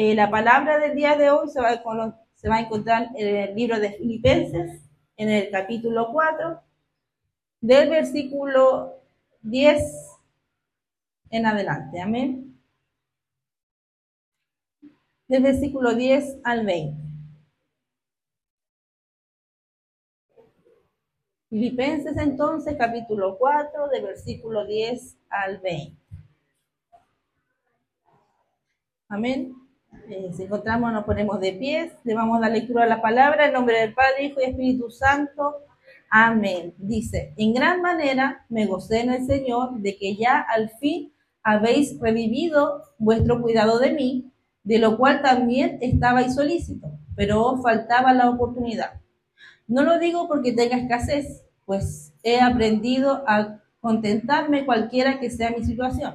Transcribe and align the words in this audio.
Eh, 0.00 0.14
la 0.14 0.30
palabra 0.30 0.78
del 0.78 0.94
día 0.94 1.16
de 1.16 1.28
hoy 1.28 1.48
se 1.48 1.60
va, 1.60 1.70
a, 1.70 2.24
se 2.36 2.48
va 2.48 2.54
a 2.54 2.60
encontrar 2.60 3.08
en 3.16 3.36
el 3.36 3.56
libro 3.56 3.80
de 3.80 3.94
Filipenses, 3.94 4.80
en 5.16 5.28
el 5.28 5.50
capítulo 5.50 6.12
4, 6.12 6.62
del 7.60 7.90
versículo 7.90 9.02
10 9.42 9.82
en 11.30 11.46
adelante. 11.46 12.00
Amén. 12.00 12.60
Del 15.26 15.42
versículo 15.42 15.92
10 15.92 16.42
al 16.44 16.64
20. 16.64 17.02
Filipenses 21.48 22.16
entonces, 22.18 22.76
capítulo 22.78 23.36
4, 23.36 23.88
de 23.88 24.00
versículo 24.00 24.64
10 24.64 25.18
al 25.28 25.58
20. 25.58 25.96
Amén. 29.08 29.67
Eh, 30.10 30.30
si 30.34 30.44
encontramos, 30.44 30.90
nos 30.90 31.04
ponemos 31.04 31.38
de 31.38 31.52
pies, 31.52 31.92
le 32.04 32.14
vamos 32.14 32.38
a 32.38 32.40
dar 32.40 32.52
lectura 32.52 32.84
a 32.84 32.86
la 32.86 33.02
palabra 33.02 33.46
en 33.46 33.52
nombre 33.52 33.78
del 33.78 33.92
Padre, 33.92 34.24
Hijo 34.24 34.40
y 34.40 34.44
Espíritu 34.44 34.90
Santo. 34.90 35.56
Amén. 36.08 36.72
Dice, 36.78 37.34
en 37.36 37.52
gran 37.52 37.82
manera 37.82 38.46
me 38.48 38.64
gocé 38.64 39.00
en 39.00 39.10
el 39.10 39.26
Señor 39.26 39.78
de 39.80 39.98
que 39.98 40.16
ya 40.16 40.40
al 40.40 40.70
fin 40.70 41.12
habéis 41.42 42.00
revivido 42.00 42.84
vuestro 42.96 43.42
cuidado 43.42 43.78
de 43.78 43.92
mí, 43.92 44.32
de 44.64 44.78
lo 44.78 44.96
cual 44.96 45.20
también 45.20 45.78
estabais 45.82 46.34
solícito, 46.34 46.90
pero 47.14 47.44
os 47.44 47.62
faltaba 47.62 48.14
la 48.14 48.30
oportunidad. 48.30 49.02
No 49.66 49.82
lo 49.82 49.98
digo 49.98 50.26
porque 50.26 50.52
tenga 50.52 50.78
escasez, 50.78 51.44
pues 51.66 52.14
he 52.22 52.40
aprendido 52.40 53.24
a 53.26 53.60
contentarme 53.80 54.64
cualquiera 54.64 55.20
que 55.20 55.28
sea 55.28 55.50
mi 55.50 55.62
situación. 55.64 56.14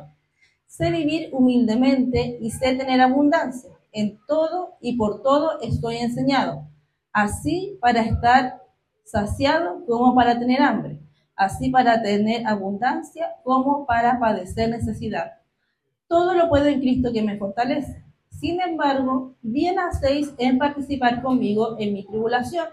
Sé 0.65 0.89
vivir 0.89 1.29
humildemente 1.31 2.39
y 2.41 2.49
sé 2.49 2.73
tener 2.73 2.99
abundancia. 2.99 3.69
En 3.93 4.19
todo 4.27 4.75
y 4.81 4.97
por 4.97 5.21
todo 5.21 5.61
estoy 5.61 5.97
enseñado, 5.97 6.67
así 7.11 7.77
para 7.79 8.01
estar 8.01 8.61
saciado 9.05 9.85
como 9.85 10.15
para 10.15 10.39
tener 10.39 10.61
hambre, 10.61 10.99
así 11.35 11.69
para 11.69 12.01
tener 12.01 12.45
abundancia 12.47 13.35
como 13.43 13.85
para 13.85 14.19
padecer 14.19 14.69
necesidad. 14.69 15.33
Todo 16.07 16.33
lo 16.33 16.49
puedo 16.49 16.65
en 16.65 16.79
Cristo 16.79 17.11
que 17.13 17.21
me 17.21 17.37
fortalece. 17.37 18.03
Sin 18.29 18.59
embargo, 18.59 19.35
bien 19.41 19.79
hacéis 19.79 20.33
en 20.37 20.57
participar 20.57 21.21
conmigo 21.21 21.75
en 21.79 21.93
mi 21.93 22.03
tribulación 22.05 22.65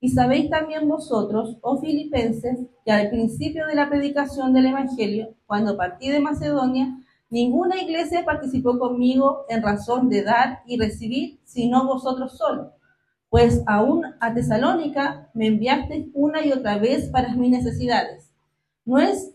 y 0.00 0.08
sabéis 0.10 0.48
también 0.48 0.88
vosotros, 0.88 1.58
oh 1.60 1.78
filipenses, 1.78 2.58
que 2.84 2.92
al 2.92 3.10
principio 3.10 3.66
de 3.66 3.74
la 3.74 3.90
predicación 3.90 4.52
del 4.52 4.66
Evangelio, 4.66 5.34
cuando 5.46 5.76
partí 5.76 6.08
de 6.08 6.20
Macedonia, 6.20 6.96
ninguna 7.30 7.80
iglesia 7.80 8.24
participó 8.24 8.78
conmigo 8.78 9.46
en 9.48 9.62
razón 9.62 10.08
de 10.08 10.22
dar 10.22 10.62
y 10.66 10.78
recibir, 10.78 11.40
sino 11.44 11.86
vosotros 11.86 12.36
solos. 12.36 12.72
Pues 13.30 13.62
aún 13.66 14.04
a 14.20 14.34
Tesalónica 14.34 15.30
me 15.34 15.46
enviasteis 15.46 16.08
una 16.12 16.44
y 16.44 16.52
otra 16.52 16.78
vez 16.78 17.08
para 17.08 17.34
mis 17.34 17.50
necesidades. 17.50 18.30
No 18.84 18.98
es 18.98 19.32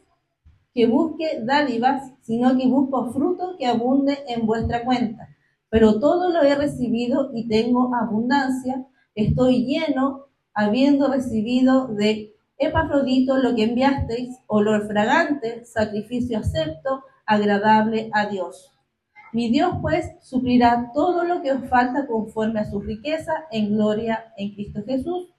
que 0.73 0.85
busque 0.85 1.39
dádivas, 1.41 2.11
sino 2.21 2.57
que 2.57 2.67
busco 2.67 3.13
fruto 3.13 3.55
que 3.57 3.65
abunde 3.65 4.19
en 4.27 4.45
vuestra 4.45 4.83
cuenta. 4.83 5.29
Pero 5.69 5.99
todo 5.99 6.29
lo 6.29 6.43
he 6.43 6.53
recibido 6.53 7.31
y 7.33 7.47
tengo 7.47 7.95
abundancia, 7.95 8.85
estoy 9.15 9.65
lleno 9.65 10.25
habiendo 10.53 11.11
recibido 11.11 11.87
de 11.87 12.35
Epafrodito 12.57 13.37
lo 13.37 13.55
que 13.55 13.63
enviasteis, 13.63 14.37
olor 14.47 14.87
fragante, 14.87 15.65
sacrificio 15.65 16.39
acepto, 16.39 17.03
agradable 17.25 18.09
a 18.13 18.27
Dios. 18.27 18.71
Mi 19.33 19.49
Dios 19.49 19.73
pues 19.81 20.11
suplirá 20.21 20.91
todo 20.93 21.23
lo 21.25 21.41
que 21.41 21.51
os 21.51 21.67
falta 21.69 22.07
conforme 22.07 22.61
a 22.61 22.69
su 22.69 22.79
riqueza 22.79 23.45
en 23.51 23.73
gloria 23.73 24.33
en 24.37 24.53
Cristo 24.53 24.81
Jesús. 24.85 25.33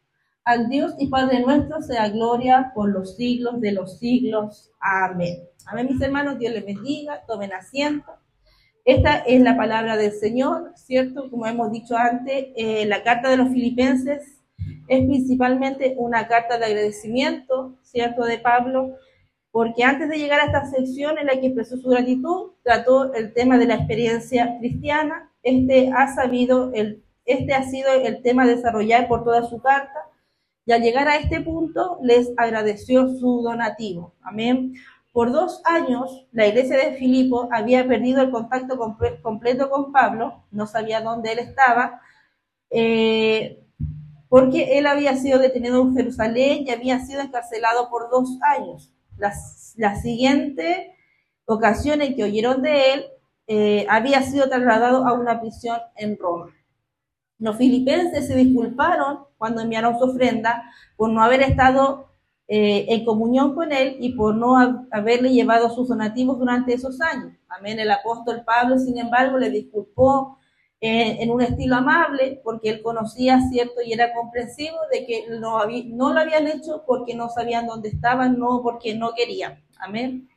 Al 0.45 0.69
Dios 0.69 0.95
y 0.99 1.09
Padre 1.09 1.41
nuestro 1.41 1.81
sea 1.83 2.09
gloria 2.09 2.73
por 2.75 2.91
los 2.91 3.17
siglos 3.17 3.61
de 3.61 3.73
los 3.73 3.99
siglos. 3.99 4.71
Amén. 4.81 5.39
Amén, 5.67 5.89
mis 5.91 6.01
hermanos. 6.01 6.39
Dios 6.39 6.53
les 6.53 6.65
bendiga. 6.65 7.25
Tomen 7.27 7.53
asiento. 7.53 8.13
Esta 8.85 9.17
es 9.19 9.41
la 9.41 9.57
palabra 9.57 9.97
del 9.97 10.13
Señor, 10.13 10.73
¿cierto? 10.77 11.29
Como 11.29 11.47
hemos 11.47 11.73
dicho 11.73 11.97
antes, 11.97 12.49
eh, 12.55 12.87
la 12.87 13.03
carta 13.03 13.29
de 13.29 13.37
los 13.37 13.49
filipenses 13.49 14.43
es 14.87 15.07
principalmente 15.07 15.95
una 15.99 16.29
carta 16.29 16.59
de 16.59 16.67
agradecimiento, 16.67 17.77
¿cierto?, 17.83 18.25
de 18.25 18.39
Pablo, 18.39 18.95
porque 19.57 19.85
antes 19.85 20.11
de 20.11 20.19
llegar 20.19 20.39
a 20.41 20.45
esta 20.45 20.67
sección 20.67 21.17
en 21.17 21.29
la 21.29 21.41
que 21.41 21.47
expresó 21.47 21.79
su 21.79 21.89
gratitud, 21.89 22.51
trató 22.63 23.15
el 23.15 23.33
tema 23.33 23.57
de 23.57 23.65
la 23.65 23.77
experiencia 23.77 24.59
cristiana. 24.59 25.33
Este 25.43 25.91
ha 25.97 26.15
sabido, 26.15 26.75
el, 26.75 27.03
este 27.25 27.55
ha 27.55 27.63
sido 27.63 27.91
el 27.91 28.21
tema 28.21 28.43
a 28.43 28.49
desarrollar 28.49 29.09
por 29.09 29.25
toda 29.25 29.45
su 29.45 29.63
carta, 29.63 29.99
y 30.67 30.73
al 30.73 30.83
llegar 30.83 31.09
a 31.09 31.17
este 31.17 31.41
punto 31.41 31.99
les 32.03 32.35
agradeció 32.37 33.09
su 33.09 33.41
donativo. 33.41 34.13
Amén. 34.21 34.75
Por 35.11 35.33
dos 35.33 35.63
años, 35.65 36.27
la 36.33 36.47
iglesia 36.47 36.77
de 36.77 36.99
Filipo 36.99 37.49
había 37.51 37.89
perdido 37.89 38.21
el 38.21 38.31
contacto 38.31 38.77
completo 39.23 39.71
con 39.71 39.91
Pablo, 39.91 40.45
no 40.51 40.67
sabía 40.67 41.01
dónde 41.01 41.33
él 41.33 41.39
estaba. 41.39 42.03
Eh, 42.69 43.65
porque 44.29 44.77
él 44.77 44.87
había 44.87 45.17
sido 45.17 45.39
detenido 45.39 45.81
en 45.81 45.97
Jerusalén 45.97 46.65
y 46.67 46.71
había 46.73 46.99
sido 46.99 47.23
encarcelado 47.23 47.89
por 47.89 48.11
dos 48.11 48.39
años. 48.43 48.93
La, 49.19 49.95
siguiente 49.97 50.95
ocasión 51.45 52.03
en 52.03 52.17
que 52.17 52.25
oyeron 52.25 52.63
de 52.63 52.93
él, 52.93 53.05
eh, 53.47 53.87
había 53.89 54.23
sido 54.23 54.49
trasladado 54.49 55.07
a 55.07 55.13
una 55.13 55.41
prisión 55.41 55.79
en 55.97 56.19
Roma. 56.19 56.53
Los 57.39 57.57
filipenses 57.57 58.27
se 58.27 58.35
disculparon 58.35 59.25
cuando 59.39 59.61
enviaron 59.61 59.99
su 59.99 60.05
ofrenda 60.05 60.65
por 60.97 61.11
no 61.11 61.23
haber 61.23 61.43
estado 61.43 62.09
eh, 62.49 62.87
en 62.89 63.05
comunión 63.05 63.55
con 63.55 63.73
él 63.73 63.97
y 64.01 64.13
por 64.15 64.35
no 64.35 64.57
haberle 64.91 65.33
llevado 65.33 65.69
sus 65.69 65.89
donativos 65.89 66.39
durante 66.39 66.73
esos 66.73 67.01
años. 67.01 67.33
Amén. 67.49 67.79
El 67.79 67.91
apóstol 67.91 68.43
Pablo, 68.45 68.79
sin 68.79 68.99
embargo, 68.99 69.37
le 69.39 69.51
disculpó 69.51 70.39
en 70.87 71.31
un 71.31 71.43
estilo 71.43 71.77
amable, 71.77 72.41
porque 72.45 72.71
él 72.71 72.83
conocía, 72.83 73.41
¿cierto? 73.51 73.83
Y 73.85 73.93
era 73.93 74.13
comprensivo 74.13 74.77
de 74.93 75.07
que 75.07 75.27
no, 75.39 75.61
no 75.67 76.13
lo 76.13 76.21
habían 76.21 76.47
hecho 76.47 76.85
porque 76.87 77.15
no 77.15 77.29
sabían 77.29 77.67
dónde 77.67 77.89
estaban, 77.89 78.39
no 78.39 78.63
porque 78.63 78.95
no 78.95 79.13
querían. 79.15 79.63
Amén. 79.79 80.29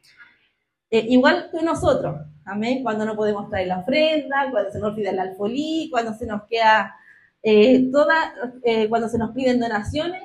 Eh, 0.91 1.05
igual 1.09 1.49
que 1.51 1.63
nosotros, 1.63 2.15
amén, 2.45 2.81
cuando 2.81 3.05
no 3.05 3.15
podemos 3.15 3.47
traer 3.49 3.67
la 3.67 3.79
ofrenda, 3.79 4.49
cuando 4.49 4.71
se 4.71 4.79
nos 4.79 4.95
pide 4.95 5.09
el 5.09 5.19
alfolí, 5.19 5.87
cuando 5.91 6.13
se 6.15 6.25
nos 6.25 6.43
queda 6.43 6.95
eh, 7.43 7.89
toda, 7.91 8.33
eh, 8.63 8.89
cuando 8.89 9.07
se 9.07 9.19
nos 9.19 9.31
piden 9.31 9.59
donaciones 9.59 10.21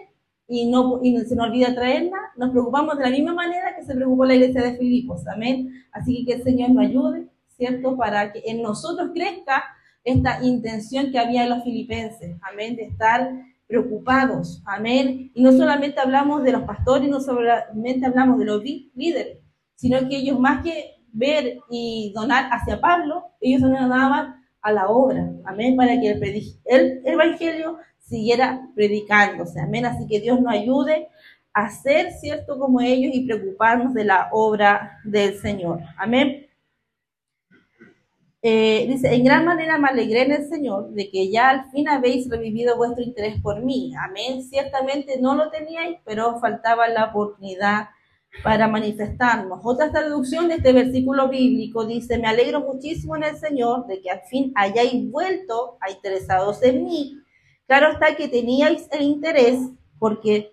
y 0.49 0.67
no 0.71 1.01
y 1.03 1.19
se 1.21 1.37
nos 1.37 1.49
olvida 1.49 1.75
traerla, 1.75 2.19
nos 2.37 2.51
preocupamos 2.51 2.97
de 2.97 3.05
la 3.05 3.11
misma 3.11 3.35
manera 3.35 3.77
que 3.77 3.85
se 3.85 3.95
preocupó 3.95 4.25
la 4.25 4.35
iglesia 4.35 4.63
de 4.63 4.77
Filipos, 4.79 5.27
amén. 5.29 5.85
Así 5.93 6.25
que 6.25 6.33
que 6.33 6.39
el 6.39 6.45
Señor 6.45 6.71
nos 6.71 6.87
ayude, 6.87 7.29
¿cierto? 7.49 7.97
Para 7.97 8.33
que 8.33 8.43
en 8.47 8.63
nosotros 8.63 9.11
crezca 9.13 9.65
esta 10.05 10.43
intención 10.43 11.11
que 11.11 11.19
había 11.19 11.45
en 11.45 11.51
los 11.51 11.65
filipenses, 11.65 12.37
amén, 12.43 12.77
de 12.77 12.85
estar 12.85 13.31
preocupados, 13.67 14.63
amén. 14.67 15.31
Y 15.35 15.43
no 15.43 15.53
solamente 15.53 16.01
hablamos 16.01 16.43
de 16.45 16.53
los 16.53 16.63
pastores, 16.63 17.09
no 17.09 17.21
solamente 17.21 18.07
hablamos 18.07 18.39
de 18.39 18.45
los 18.45 18.63
líderes, 18.63 19.39
sino 19.75 20.09
que 20.09 20.17
ellos 20.17 20.39
más 20.39 20.63
que 20.63 20.95
ver 21.13 21.59
y 21.71 22.13
donar 22.15 22.49
hacia 22.53 22.81
Pablo, 22.81 23.25
ellos 23.41 23.63
donaban 23.63 24.45
a 24.61 24.73
la 24.73 24.89
obra, 24.89 25.31
amén, 25.45 25.77
para 25.77 26.01
que 26.01 26.11
el, 26.11 26.59
el 26.65 27.03
evangelio 27.05 27.79
siguiera 27.99 28.69
predicándose, 28.75 29.61
amén. 29.61 29.87
Así 29.87 30.07
que 30.07 30.21
Dios 30.21 30.41
nos 30.41 30.53
ayude 30.53 31.09
a 31.53 31.71
ser 31.71 32.13
cierto 32.13 32.59
como 32.59 32.81
ellos 32.81 33.13
y 33.15 33.27
preocuparnos 33.27 33.95
de 33.95 34.05
la 34.05 34.29
obra 34.33 34.99
del 35.05 35.39
Señor, 35.39 35.81
amén. 35.97 36.44
Eh, 38.47 38.85
dice, 38.91 39.15
en 39.15 39.25
gran 39.25 39.47
manera 39.47 39.79
me 39.79 39.89
alegré 39.89 40.25
en 40.25 40.33
el 40.33 40.47
Señor 40.47 40.91
de 40.91 41.09
que 41.11 41.31
ya 41.31 41.49
al 41.49 41.71
fin 41.71 41.89
habéis 41.89 42.29
revivido 42.29 42.77
vuestro 42.77 43.03
interés 43.03 43.41
por 43.41 43.65
mí. 43.65 43.95
Amén. 43.99 44.43
Ciertamente 44.43 45.19
no 45.19 45.35
lo 45.35 45.51
teníais, 45.51 45.99
pero 46.05 46.39
faltaba 46.41 46.87
la 46.89 47.07
oportunidad 47.07 47.89
para 48.43 48.69
manifestarnos. 48.69 49.61
Otra 49.65 49.91
traducción 49.91 50.49
de 50.49 50.57
este 50.57 50.75
versículo 50.75 51.31
bíblico 51.31 51.87
dice, 51.87 52.19
me 52.19 52.29
alegro 52.29 52.61
muchísimo 52.61 53.17
en 53.17 53.25
el 53.25 53.37
Señor 53.39 53.87
de 53.87 54.03
que 54.03 54.11
al 54.11 54.21
fin 54.29 54.53
hayáis 54.57 55.11
vuelto 55.11 55.79
a 55.81 55.91
interesados 55.91 56.63
en 56.63 56.85
mí. 56.85 57.17
Claro 57.67 57.93
está 57.93 58.15
que 58.15 58.29
teníais 58.29 58.91
el 58.93 59.05
interés 59.05 59.59
porque 59.99 60.53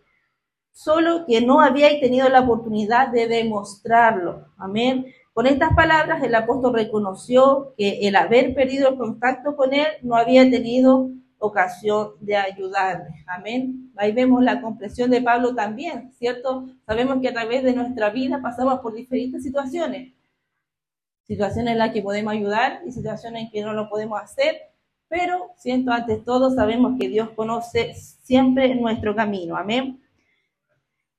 solo 0.71 1.25
que 1.27 1.41
no 1.41 1.59
habíais 1.59 1.99
tenido 1.99 2.29
la 2.29 2.39
oportunidad 2.39 3.09
de 3.09 3.27
demostrarlo. 3.27 4.47
Amén. 4.57 5.07
Con 5.33 5.47
estas 5.47 5.73
palabras, 5.75 6.21
el 6.23 6.35
apóstol 6.35 6.73
reconoció 6.73 7.73
que 7.77 8.07
el 8.07 8.15
haber 8.17 8.53
perdido 8.53 8.89
el 8.89 8.97
contacto 8.97 9.55
con 9.55 9.73
él 9.73 9.87
no 10.01 10.15
había 10.15 10.49
tenido 10.49 11.09
ocasión 11.39 12.11
de 12.19 12.35
ayudarle. 12.35 13.23
Amén. 13.27 13.91
Ahí 13.95 14.11
vemos 14.11 14.43
la 14.43 14.61
comprensión 14.61 15.09
de 15.09 15.21
Pablo 15.21 15.55
también, 15.55 16.11
¿cierto? 16.13 16.67
Sabemos 16.85 17.19
que 17.21 17.29
a 17.29 17.33
través 17.33 17.63
de 17.63 17.73
nuestra 17.73 18.09
vida 18.09 18.41
pasamos 18.41 18.79
por 18.81 18.93
diferentes 18.93 19.43
situaciones. 19.43 20.13
situaciones 21.23 21.71
en 21.73 21.77
las 21.77 21.93
que 21.93 22.01
podemos 22.01 22.33
ayudar 22.33 22.81
y 22.85 22.91
situaciones 22.91 23.43
en 23.43 23.51
que 23.51 23.61
no 23.61 23.71
lo 23.73 23.89
podemos 23.89 24.21
hacer, 24.21 24.57
pero 25.07 25.51
siento 25.55 25.91
ante 25.91 26.17
todo 26.17 26.49
sabemos 26.51 26.97
que 26.99 27.07
Dios 27.07 27.29
conoce 27.31 27.93
siempre 27.93 28.75
nuestro 28.75 29.15
camino. 29.15 29.55
Amén. 29.55 30.01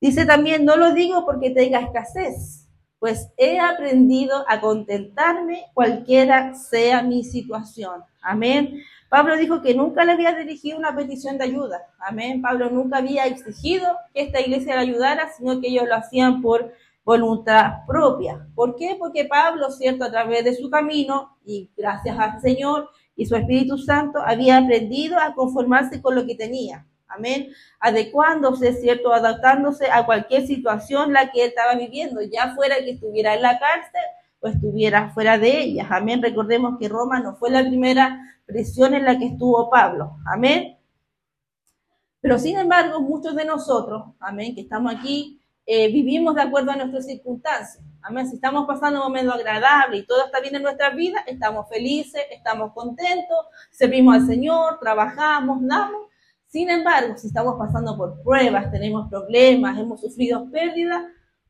Dice 0.01 0.27
también, 0.27 0.65
no 0.67 0.77
lo 0.77 0.93
digo 0.93 1.25
porque 1.25 1.51
tenga 1.51 1.81
escasez, 1.81 2.62
pues 3.03 3.33
he 3.37 3.59
aprendido 3.59 4.45
a 4.47 4.61
contentarme 4.61 5.65
cualquiera 5.75 6.55
sea 6.55 7.03
mi 7.03 7.25
situación. 7.25 8.05
Amén. 8.23 8.81
Pablo 9.09 9.37
dijo 9.37 9.61
que 9.61 9.75
nunca 9.75 10.05
le 10.05 10.13
había 10.13 10.37
dirigido 10.37 10.79
una 10.79 10.95
petición 10.95 11.37
de 11.37 11.43
ayuda. 11.43 11.83
Amén. 11.99 12.41
Pablo 12.41 12.71
nunca 12.71 12.99
había 12.99 13.27
exigido 13.27 13.89
que 14.15 14.23
esta 14.23 14.41
iglesia 14.41 14.77
le 14.77 14.83
ayudara, 14.83 15.33
sino 15.37 15.61
que 15.61 15.67
ellos 15.67 15.89
lo 15.89 15.97
hacían 15.97 16.41
por 16.41 16.75
voluntad 17.05 17.85
propia. 17.89 18.47
¿Por 18.55 18.77
qué? 18.77 18.95
Porque 18.97 19.25
Pablo, 19.25 19.73
cierto, 19.73 20.05
a 20.05 20.11
través 20.13 20.45
de 20.45 20.55
su 20.55 20.71
camino 20.71 21.37
y 21.45 21.73
gracias 21.77 22.17
al 22.17 22.41
Señor 22.41 22.89
y 23.17 23.27
su 23.27 23.35
Espíritu 23.35 23.79
Santo, 23.79 24.21
había 24.25 24.59
aprendido 24.59 25.19
a 25.19 25.35
conformarse 25.35 26.01
con 26.01 26.15
lo 26.15 26.25
que 26.25 26.37
tenía. 26.37 26.87
Amén. 27.15 27.53
Adecuándose, 27.81 28.73
cierto, 28.75 29.13
adaptándose 29.13 29.91
a 29.91 30.05
cualquier 30.07 30.47
situación 30.47 31.13
la 31.13 31.31
que 31.31 31.45
él 31.45 31.49
estaba 31.51 31.75
viviendo, 31.75 32.21
ya 32.23 32.55
fuera 32.55 32.77
que 32.79 32.93
estuviera 32.93 33.35
en 33.35 33.43
la 33.43 33.59
cárcel 33.59 34.03
o 34.41 34.49
estuviera 34.49 35.11
fuera 35.11 35.39
de 35.39 35.61
ella. 35.61 35.87
Amén. 35.91 36.23
Recordemos 36.23 36.79
que 36.79 36.89
Roma 36.89 37.21
no 37.21 37.37
fue 37.37 37.51
la 37.51 37.61
primera 37.61 38.21
prisión 38.47 38.95
en 38.95 39.05
la 39.05 39.19
que 39.19 39.27
estuvo 39.27 39.71
Pablo. 39.71 40.17
Amén. 40.27 40.79
Pero 42.23 42.39
sin 42.39 42.57
embargo, 42.57 43.01
muchos 43.01 43.35
de 43.35 43.45
nosotros, 43.45 44.05
amén, 44.21 44.55
que 44.55 44.61
estamos 44.61 44.95
aquí, 44.95 45.41
eh, 45.67 45.93
vivimos 45.93 46.37
de 46.37 46.43
acuerdo 46.43 46.71
a 46.71 46.77
nuestras 46.77 47.07
circunstancias. 47.07 47.85
Amén. 48.01 48.29
Si 48.29 48.37
estamos 48.37 48.65
pasando 48.67 49.01
un 49.01 49.07
momento 49.07 49.33
agradable 49.33 49.99
y 49.99 50.07
todo 50.07 50.25
está 50.25 50.41
bien 50.41 50.55
en 50.55 50.63
nuestra 50.63 50.91
vida, 50.91 51.23
estamos 51.27 51.69
felices, 51.69 52.23
estamos 52.31 52.73
contentos, 52.73 53.39
servimos 53.71 54.15
al 54.15 54.27
Señor, 54.27 54.79
trabajamos, 54.81 55.59
damos. 55.63 56.12
Sin 56.53 56.69
embargo, 56.69 57.17
si 57.17 57.29
estamos 57.29 57.55
pasando 57.59 57.97
por 57.97 58.23
pruebas, 58.23 58.71
tenemos 58.71 59.09
problemas, 59.09 59.79
hemos 59.79 60.03
sufrido 60.03 60.51
pérdidas, 60.51 61.03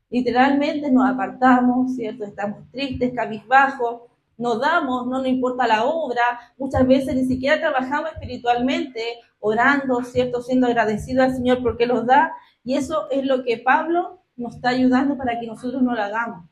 literalmente 0.09 0.89
nos 0.89 1.09
apartamos, 1.09 1.93
¿cierto? 1.97 2.23
Estamos 2.23 2.71
tristes, 2.71 3.11
cabizbajos, 3.13 4.03
nos 4.37 4.61
damos, 4.61 5.05
no 5.07 5.17
nos 5.17 5.27
importa 5.27 5.67
la 5.67 5.83
obra, 5.83 6.21
muchas 6.57 6.87
veces 6.87 7.15
ni 7.15 7.25
siquiera 7.25 7.59
trabajamos 7.59 8.11
espiritualmente, 8.13 9.01
orando, 9.41 10.01
¿cierto? 10.05 10.41
Siendo 10.41 10.67
agradecidos 10.67 11.25
al 11.25 11.35
Señor 11.35 11.61
porque 11.61 11.85
los 11.85 12.05
da. 12.05 12.31
Y 12.63 12.75
eso 12.75 13.09
es 13.11 13.25
lo 13.25 13.43
que 13.43 13.57
Pablo 13.57 14.21
nos 14.37 14.55
está 14.55 14.69
ayudando 14.69 15.17
para 15.17 15.37
que 15.37 15.47
nosotros 15.47 15.81
no 15.81 15.93
lo 15.93 16.01
hagamos. 16.01 16.45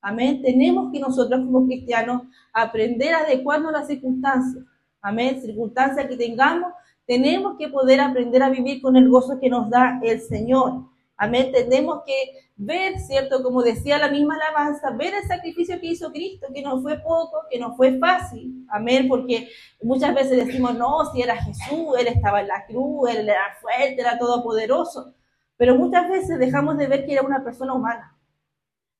Amén. 0.00 0.40
Tenemos 0.40 0.92
que 0.92 1.00
nosotros 1.00 1.40
como 1.40 1.66
cristianos 1.66 2.22
aprender 2.52 3.12
a 3.12 3.22
adecuarnos 3.22 3.74
a 3.74 3.78
las 3.78 3.88
circunstancias. 3.88 4.64
Amén. 5.02 5.40
Circunstancias 5.42 6.06
que 6.06 6.16
tengamos, 6.16 6.72
tenemos 7.08 7.56
que 7.56 7.68
poder 7.68 8.00
aprender 8.00 8.42
a 8.42 8.50
vivir 8.50 8.82
con 8.82 8.94
el 8.94 9.08
gozo 9.08 9.40
que 9.40 9.48
nos 9.48 9.70
da 9.70 9.98
el 10.04 10.20
Señor. 10.20 10.84
Amén. 11.16 11.50
Tenemos 11.52 12.02
que 12.04 12.12
ver, 12.54 13.00
¿cierto? 13.00 13.42
Como 13.42 13.62
decía 13.62 13.96
la 13.96 14.10
misma 14.10 14.34
alabanza, 14.34 14.90
ver 14.90 15.14
el 15.14 15.26
sacrificio 15.26 15.80
que 15.80 15.86
hizo 15.86 16.12
Cristo, 16.12 16.48
que 16.54 16.60
no 16.60 16.82
fue 16.82 16.98
poco, 16.98 17.38
que 17.50 17.58
no 17.58 17.74
fue 17.76 17.98
fácil. 17.98 18.66
Amén. 18.68 19.08
Porque 19.08 19.48
muchas 19.82 20.14
veces 20.14 20.46
decimos, 20.46 20.76
no, 20.76 21.10
si 21.10 21.22
era 21.22 21.42
Jesús, 21.42 21.98
Él 21.98 22.08
estaba 22.08 22.42
en 22.42 22.48
la 22.48 22.66
cruz, 22.66 23.08
Él 23.08 23.26
era 23.26 23.56
fuerte, 23.58 24.02
era 24.02 24.18
todopoderoso. 24.18 25.14
Pero 25.56 25.76
muchas 25.76 26.10
veces 26.10 26.38
dejamos 26.38 26.76
de 26.76 26.88
ver 26.88 27.06
que 27.06 27.14
era 27.14 27.22
una 27.22 27.42
persona 27.42 27.72
humana, 27.72 28.18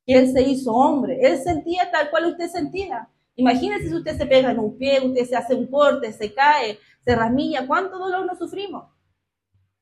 que 0.06 0.14
Él 0.14 0.32
se 0.32 0.40
hizo 0.40 0.72
hombre. 0.72 1.18
Él 1.20 1.36
sentía 1.36 1.90
tal 1.90 2.08
cual 2.08 2.24
usted 2.24 2.48
sentía. 2.48 3.06
Imagínese 3.36 3.88
si 3.88 3.94
usted 3.94 4.16
se 4.16 4.26
pega 4.26 4.50
en 4.50 4.58
un 4.58 4.78
pie, 4.78 4.98
usted 5.00 5.24
se 5.26 5.36
hace 5.36 5.54
un 5.54 5.66
corte, 5.66 6.12
se 6.12 6.32
cae, 6.32 6.78
se 7.08 7.16
ramilla, 7.16 7.66
¿cuánto 7.66 7.98
dolor 7.98 8.26
nos 8.26 8.36
sufrimos? 8.36 8.84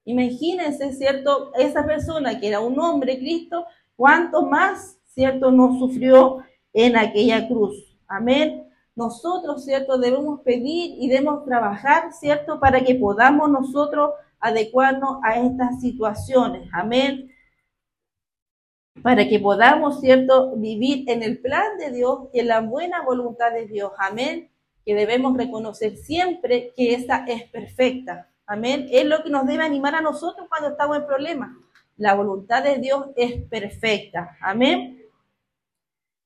Imagínense, 0.04 0.92
¿cierto? 0.92 1.50
Esa 1.56 1.84
persona 1.84 2.38
que 2.38 2.46
era 2.46 2.60
un 2.60 2.78
hombre, 2.78 3.18
Cristo, 3.18 3.66
cuánto 3.96 4.46
más, 4.46 5.00
¿cierto? 5.06 5.50
Nos 5.50 5.76
sufrió 5.80 6.44
en 6.72 6.96
aquella 6.96 7.48
cruz. 7.48 7.98
Amén. 8.06 8.70
Nosotros, 8.94 9.64
¿cierto? 9.64 9.98
Debemos 9.98 10.42
pedir 10.42 10.94
y 11.00 11.08
debemos 11.08 11.44
trabajar, 11.44 12.12
¿cierto? 12.12 12.60
Para 12.60 12.84
que 12.84 12.94
podamos 12.94 13.50
nosotros 13.50 14.12
adecuarnos 14.38 15.18
a 15.24 15.40
estas 15.40 15.80
situaciones. 15.80 16.68
Amén. 16.72 17.32
Para 19.02 19.28
que 19.28 19.40
podamos, 19.40 19.98
¿cierto? 20.00 20.54
Vivir 20.54 21.10
en 21.10 21.24
el 21.24 21.40
plan 21.40 21.76
de 21.76 21.90
Dios 21.90 22.28
y 22.32 22.38
en 22.38 22.46
la 22.46 22.60
buena 22.60 23.02
voluntad 23.02 23.50
de 23.50 23.66
Dios. 23.66 23.90
Amén. 23.98 24.48
Que 24.86 24.94
debemos 24.94 25.36
reconocer 25.36 25.98
siempre 25.98 26.72
que 26.74 26.94
esa 26.94 27.26
es 27.26 27.42
perfecta. 27.50 28.30
Amén. 28.46 28.86
Es 28.90 29.04
lo 29.04 29.22
que 29.22 29.30
nos 29.30 29.44
debe 29.46 29.64
animar 29.64 29.94
a 29.96 30.00
nosotros 30.00 30.46
cuando 30.48 30.68
estamos 30.68 30.96
en 30.96 31.06
problemas. 31.06 31.50
La 31.96 32.14
voluntad 32.14 32.62
de 32.62 32.78
Dios 32.78 33.06
es 33.16 33.42
perfecta. 33.48 34.36
Amén. 34.40 35.02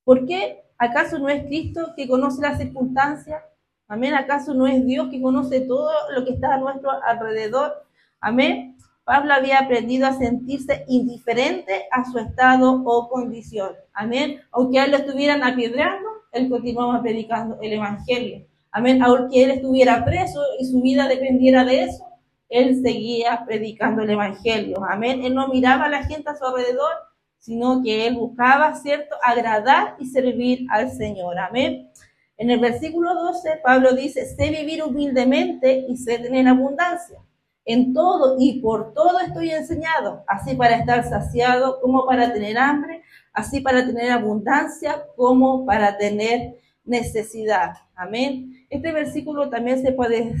¿Por 0.03 0.25
qué? 0.25 0.61
¿Acaso 0.77 1.17
no 1.17 1.29
es 1.29 1.43
Cristo 1.45 1.93
que 1.95 2.07
conoce 2.07 2.41
las 2.41 2.59
circunstancias? 2.59 3.41
Amén. 3.87 4.13
¿Acaso 4.13 4.53
no 4.53 4.67
es 4.67 4.85
Dios 4.85 5.09
que 5.09 5.21
conoce 5.21 5.61
todo 5.61 5.91
lo 6.13 6.23
que 6.23 6.33
está 6.33 6.53
a 6.53 6.57
nuestro 6.59 6.91
alrededor? 7.03 7.85
Amén. 8.19 8.77
Pablo 9.03 9.33
había 9.33 9.59
aprendido 9.59 10.07
a 10.07 10.13
sentirse 10.13 10.85
indiferente 10.87 11.87
a 11.91 12.05
su 12.05 12.19
estado 12.19 12.83
o 12.85 13.09
condición. 13.09 13.71
Amén. 13.93 14.41
Aunque 14.51 14.79
a 14.79 14.85
él 14.85 14.91
lo 14.91 14.97
estuvieran 14.97 15.43
apedreando, 15.43 16.07
él 16.31 16.49
continuaba 16.49 17.01
predicando 17.01 17.57
el 17.61 17.73
Evangelio. 17.73 18.45
Amén. 18.71 19.03
Aunque 19.03 19.43
él 19.43 19.51
estuviera 19.51 20.03
preso 20.05 20.41
y 20.59 20.65
su 20.65 20.81
vida 20.81 21.07
dependiera 21.07 21.65
de 21.65 21.83
eso, 21.83 22.05
él 22.49 22.81
seguía 22.81 23.43
predicando 23.45 24.03
el 24.03 24.09
Evangelio. 24.09 24.83
Amén. 24.89 25.23
Él 25.23 25.33
no 25.33 25.47
miraba 25.47 25.85
a 25.85 25.89
la 25.89 26.03
gente 26.03 26.29
a 26.29 26.35
su 26.35 26.45
alrededor, 26.45 26.91
sino 27.37 27.81
que 27.83 28.07
él 28.07 28.15
buscaba, 28.15 28.75
¿cierto?, 28.75 29.15
agradar 29.23 29.95
y 29.99 30.05
servir 30.05 30.67
al 30.69 30.91
Señor. 30.91 31.39
Amén. 31.39 31.89
En 32.37 32.49
el 32.49 32.59
versículo 32.59 33.13
12, 33.13 33.59
Pablo 33.63 33.93
dice, 33.93 34.25
sé 34.25 34.49
vivir 34.49 34.83
humildemente 34.83 35.85
y 35.87 35.95
sé 35.97 36.19
tener 36.19 36.47
abundancia. 36.47 37.19
En 37.65 37.93
todo 37.93 38.37
y 38.39 38.59
por 38.61 38.93
todo 38.93 39.19
estoy 39.19 39.51
enseñado, 39.51 40.23
así 40.27 40.55
para 40.55 40.77
estar 40.77 41.07
saciado 41.07 41.79
como 41.79 42.05
para 42.05 42.33
tener 42.33 42.57
hambre, 42.57 43.03
así 43.33 43.61
para 43.61 43.85
tener 43.85 44.11
abundancia 44.11 45.05
como 45.15 45.65
para 45.65 45.97
tener 45.97 46.55
necesidad. 46.83 47.73
Amén. 47.95 48.65
Este 48.69 48.91
versículo 48.91 49.49
también 49.49 49.81
se 49.81 49.91
puede 49.91 50.35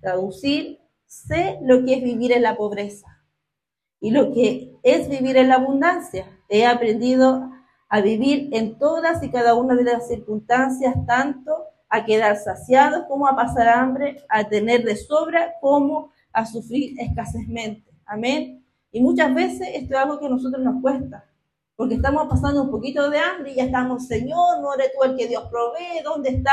traducir 0.00 0.78
sé 1.10 1.58
lo 1.62 1.84
que 1.84 1.94
es 1.94 2.04
vivir 2.04 2.32
en 2.32 2.42
la 2.42 2.56
pobreza 2.56 3.20
y 4.00 4.12
lo 4.12 4.32
que 4.32 4.76
es 4.82 5.08
vivir 5.08 5.36
en 5.36 5.48
la 5.48 5.56
abundancia. 5.56 6.26
He 6.48 6.64
aprendido 6.64 7.50
a 7.88 8.00
vivir 8.00 8.48
en 8.52 8.78
todas 8.78 9.22
y 9.22 9.30
cada 9.30 9.54
una 9.54 9.74
de 9.74 9.84
las 9.84 10.06
circunstancias, 10.06 10.94
tanto 11.06 11.64
a 11.88 12.04
quedar 12.04 12.36
saciados 12.36 13.06
como 13.08 13.26
a 13.26 13.34
pasar 13.34 13.68
hambre, 13.68 14.22
a 14.28 14.48
tener 14.48 14.84
de 14.84 14.96
sobra 14.96 15.54
como 15.60 16.12
a 16.32 16.46
sufrir 16.46 16.94
escasezmente. 17.00 17.90
Amén. 18.06 18.64
Y 18.92 19.00
muchas 19.00 19.34
veces 19.34 19.68
esto 19.74 19.94
es 19.94 20.00
algo 20.00 20.20
que 20.20 20.26
a 20.26 20.30
nosotros 20.30 20.62
nos 20.62 20.80
cuesta, 20.80 21.24
porque 21.80 21.94
estamos 21.94 22.28
pasando 22.28 22.64
un 22.64 22.70
poquito 22.70 23.08
de 23.08 23.18
hambre 23.18 23.52
y 23.52 23.54
ya 23.54 23.64
estamos, 23.64 24.06
Señor, 24.06 24.60
no 24.60 24.74
eres 24.74 24.92
tú 24.92 25.02
el 25.02 25.16
que 25.16 25.28
Dios 25.28 25.48
provee, 25.50 26.02
¿dónde 26.04 26.28
está 26.28 26.52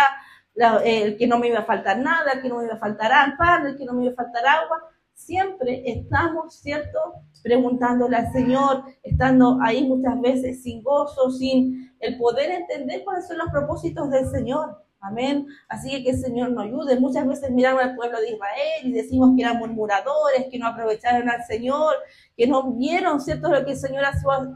el 0.86 1.17
que 1.17 1.27
no 1.27 1.38
me 1.38 1.50
iba 1.50 1.60
a 1.60 1.65
faltar 1.65 2.00
nada, 2.00 2.31
el 2.31 2.41
que 2.41 2.48
no 2.48 2.60
me 2.60 2.63
iba 2.63 2.75
a 2.75 2.79
faltar 2.79 3.12
pan, 3.38 3.67
el 3.67 3.77
que 3.77 3.84
no 3.84 3.91
me 3.91 4.05
iba 4.05 4.13
a 4.13 4.15
faltar 4.15 4.46
agua. 4.46 4.84
Siempre 5.13 5.84
estamos, 5.86 6.55
¿cierto? 6.62 6.98
Preguntándole 7.43 8.15
al 8.15 8.31
Señor, 8.31 8.86
estando 9.03 9.60
ahí 9.62 9.86
muchas 9.86 10.17
veces 10.22 10.63
sin 10.63 10.81
gozo, 10.81 11.29
sin 11.29 11.93
el 12.00 12.17
poder 12.17 12.50
entender 12.50 13.03
cuáles 13.03 13.27
son 13.27 13.39
los 13.39 13.50
propósitos 13.50 14.10
del 14.10 14.29
Señor. 14.29 14.81
Amén. 15.08 15.48
Así 15.70 15.90
que 15.90 16.04
que 16.04 16.10
el 16.12 16.20
Señor 16.20 16.52
nos 16.52 16.66
ayude. 16.66 17.00
Muchas 17.00 17.26
veces 17.26 17.50
miramos 17.52 17.82
al 17.82 17.96
pueblo 17.96 18.20
de 18.20 18.32
Israel 18.32 18.82
y 18.84 18.92
decimos 18.92 19.32
que 19.36 19.44
eran 19.44 19.58
murmuradores, 19.58 20.48
que 20.52 20.60
no 20.60 20.68
aprovecharon 20.68 21.30
al 21.30 21.44
Señor, 21.46 21.96
que 22.36 22.46
no 22.46 22.74
vieron, 22.74 23.22
¿cierto?, 23.22 23.50
lo 23.50 23.64
que 23.64 23.72
el 23.72 23.78
Señor 23.78 24.04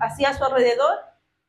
hacía 0.02 0.30
a 0.30 0.38
su 0.38 0.44
alrededor. 0.44 1.00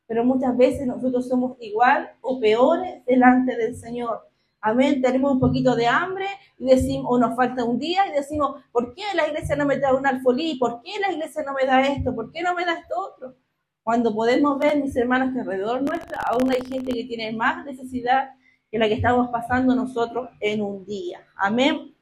Pero 0.07 0.25
muchas 0.25 0.57
veces 0.57 0.87
nosotros 0.87 1.29
somos 1.29 1.57
igual 1.61 2.13
o 2.21 2.39
peores 2.39 3.05
delante 3.05 3.57
del 3.57 3.75
Señor. 3.77 4.29
Amén, 4.61 5.03
tenemos 5.03 5.33
un 5.33 5.41
poquito 5.41 5.75
de 5.75 5.89
hambre 5.89 6.27
y 6.59 6.67
decimos, 6.67 7.07
o 7.09 7.19
nos 7.19 7.35
falta 7.35 7.65
un 7.65 7.81
día 7.81 8.07
y 8.07 8.13
decimos, 8.13 8.63
¿por 8.71 8.95
qué 8.95 9.03
la 9.15 9.27
iglesia 9.27 9.57
no 9.57 9.67
me 9.67 9.79
da 9.79 9.93
un 9.93 10.07
alfolí? 10.07 10.55
¿Por 10.55 10.81
qué 10.83 10.93
la 11.01 11.11
iglesia 11.13 11.43
no 11.45 11.55
me 11.55 11.67
da 11.67 11.85
esto? 11.85 12.15
¿Por 12.15 12.31
qué 12.31 12.43
no 12.43 12.55
me 12.55 12.65
da 12.65 12.75
esto 12.75 12.95
otro? 12.97 13.35
Cuando 13.83 14.15
podemos 14.15 14.61
ver, 14.61 14.77
mis 14.77 14.95
hermanos, 14.95 15.33
que 15.35 15.41
alrededor 15.41 15.83
nuestra 15.83 16.21
aún 16.27 16.53
hay 16.53 16.61
gente 16.61 16.93
que 16.93 17.05
tiene 17.05 17.33
más 17.33 17.65
necesidad 17.65 18.31
que 18.73 18.79
la 18.79 18.89
que 18.89 18.95
estamos 18.95 19.29
pasando 19.29 19.75
nosotros 19.75 20.31
en 20.41 20.63
un 20.63 20.87
día. 20.87 21.21
Amén. 21.37 21.95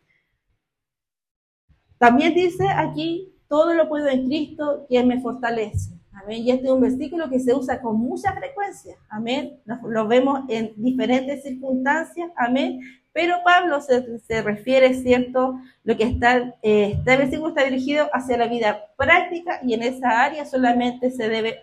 También 1.98 2.32
dice 2.32 2.68
aquí, 2.68 3.34
todo 3.48 3.74
lo 3.74 3.88
puedo 3.88 4.06
en 4.06 4.26
Cristo, 4.26 4.86
quien 4.88 5.08
me 5.08 5.20
fortalece. 5.20 5.90
Amén. 6.12 6.42
Y 6.44 6.52
este 6.52 6.66
es 6.66 6.70
un 6.70 6.80
versículo 6.80 7.28
que 7.28 7.40
se 7.40 7.52
usa 7.52 7.82
con 7.82 7.98
mucha 7.98 8.32
frecuencia. 8.34 8.94
Amén. 9.08 9.60
Lo, 9.64 10.06
vemos 10.06 10.42
en 10.48 10.72
diferentes 10.76 11.42
circunstancias. 11.42 12.30
Amén. 12.36 12.78
Pero 13.12 13.38
Pablo 13.44 13.80
se, 13.80 14.42
refiere, 14.42 14.94
¿cierto? 14.94 15.58
Lo 15.82 15.96
que 15.96 16.04
está, 16.04 16.54
eh, 16.62 16.94
este 16.98 17.16
versículo 17.16 17.48
está 17.48 17.64
dirigido 17.64 18.08
hacia 18.12 18.38
la 18.38 18.46
vida 18.46 18.84
práctica 18.96 19.58
y 19.64 19.74
en 19.74 19.82
esa 19.82 20.22
área 20.22 20.46
solamente 20.46 21.10
se 21.10 21.28
debe 21.28 21.62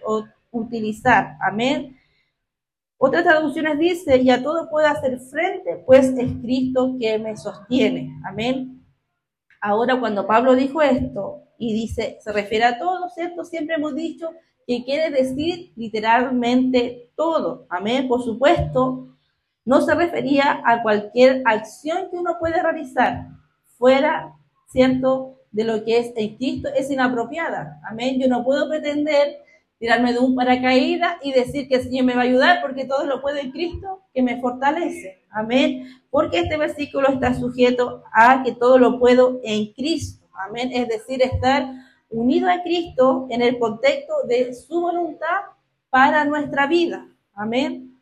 utilizar. 0.52 1.38
Amén. 1.40 1.98
Otras 3.00 3.24
traducciones 3.24 3.78
dice, 3.78 4.18
y 4.18 4.30
a 4.32 4.42
todo 4.42 4.70
puedo 4.70 4.88
hacer 4.88 5.20
frente, 5.20 5.84
pues 5.86 6.08
es 6.18 6.32
Cristo 6.42 6.96
que 7.00 7.20
me 7.20 7.38
sostiene. 7.38 8.12
Amén. 8.26 8.84
Ahora, 9.62 10.00
cuando 10.00 10.26
Pablo 10.26 10.56
dijo 10.56 10.82
esto 10.82 11.44
y 11.60 11.74
dice, 11.74 12.18
se 12.22 12.32
refiere 12.32 12.66
a 12.66 12.80
todo, 12.80 13.10
¿cierto? 13.10 13.44
Siempre 13.44 13.76
hemos 13.76 13.94
dicho 13.94 14.32
que 14.66 14.84
quiere 14.84 15.12
decir 15.12 15.74
literalmente 15.76 17.12
todo. 17.16 17.68
Amén. 17.70 18.08
Por 18.08 18.24
supuesto, 18.24 19.16
no 19.64 19.82
se 19.82 19.94
refería 19.94 20.62
a 20.66 20.82
cualquier 20.82 21.44
acción 21.46 22.10
que 22.10 22.18
uno 22.18 22.38
puede 22.40 22.62
realizar 22.62 23.28
fuera, 23.78 24.34
¿cierto? 24.72 25.36
De 25.52 25.64
lo 25.64 25.84
que 25.84 26.00
es 26.00 26.14
en 26.16 26.36
Cristo 26.36 26.70
es 26.76 26.90
inapropiada. 26.90 27.80
Amén. 27.88 28.20
Yo 28.20 28.28
no 28.28 28.44
puedo 28.44 28.68
pretender 28.68 29.38
tirarme 29.80 30.14
de 30.14 30.20
un 30.20 30.36
paracaídas 30.36 31.18
y 31.24 31.32
decir 31.32 31.68
que 31.68 31.76
el 31.76 31.84
Señor 31.84 32.06
me 32.06 32.16
va 32.16 32.22
a 32.22 32.26
ayudar 32.26 32.62
porque 32.62 32.86
todo 32.86 33.06
lo 33.06 33.22
puede 33.22 33.42
en 33.42 33.52
Cristo 33.52 34.04
que 34.14 34.22
me 34.22 34.40
fortalece. 34.42 35.24
Amén. 35.30 35.88
Porque 36.10 36.40
este 36.40 36.58
versículo 36.58 37.10
está 37.10 37.34
sujeto 37.34 38.04
a 38.12 38.44
que 38.44 38.54
todo 38.54 38.78
lo 38.78 39.00
puedo 39.00 39.40
en 39.44 39.74
Cristo. 39.74 40.28
Amén. 40.34 40.72
Es 40.74 40.88
decir, 40.88 41.22
estar 41.22 41.68
unido 42.10 42.50
a 42.50 42.64
Cristo 42.64 43.28
en 43.30 43.42
el 43.42 43.60
contexto 43.60 44.14
de 44.28 44.54
su 44.54 44.82
voluntad 44.82 45.42
para 45.90 46.26
nuestra 46.26 46.68
vida. 46.68 47.08
Amén. 47.34 48.00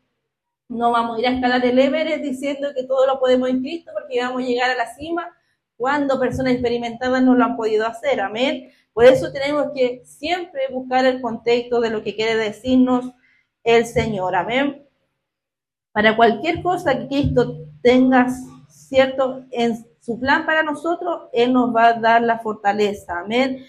No 0.68 0.90
vamos 0.90 1.16
a 1.16 1.20
ir 1.20 1.26
a 1.26 1.32
escalar 1.32 1.64
el 1.64 1.78
Everest 1.78 2.22
diciendo 2.22 2.70
que 2.74 2.84
todo 2.84 3.06
lo 3.06 3.20
podemos 3.20 3.48
en 3.48 3.60
Cristo 3.60 3.90
porque 3.94 4.20
vamos 4.20 4.42
a 4.42 4.46
llegar 4.46 4.70
a 4.70 4.74
la 4.74 4.94
cima 4.94 5.28
cuando 5.76 6.18
personas 6.18 6.54
experimentadas 6.54 7.22
no 7.22 7.34
lo 7.34 7.44
han 7.44 7.56
podido 7.56 7.86
hacer. 7.86 8.20
Amén. 8.20 8.72
Por 8.96 9.04
eso 9.04 9.30
tenemos 9.30 9.72
que 9.74 10.00
siempre 10.06 10.68
buscar 10.72 11.04
el 11.04 11.20
contexto 11.20 11.82
de 11.82 11.90
lo 11.90 12.02
que 12.02 12.16
quiere 12.16 12.34
decirnos 12.34 13.12
el 13.62 13.84
Señor. 13.84 14.34
Amén. 14.34 14.86
Para 15.92 16.16
cualquier 16.16 16.62
cosa 16.62 16.98
que 16.98 17.06
Cristo 17.06 17.58
tenga, 17.82 18.26
¿cierto? 18.70 19.44
En 19.50 19.86
su 20.00 20.18
plan 20.18 20.46
para 20.46 20.62
nosotros, 20.62 21.28
Él 21.34 21.52
nos 21.52 21.76
va 21.76 21.88
a 21.88 22.00
dar 22.00 22.22
la 22.22 22.38
fortaleza. 22.38 23.20
Amén. 23.20 23.66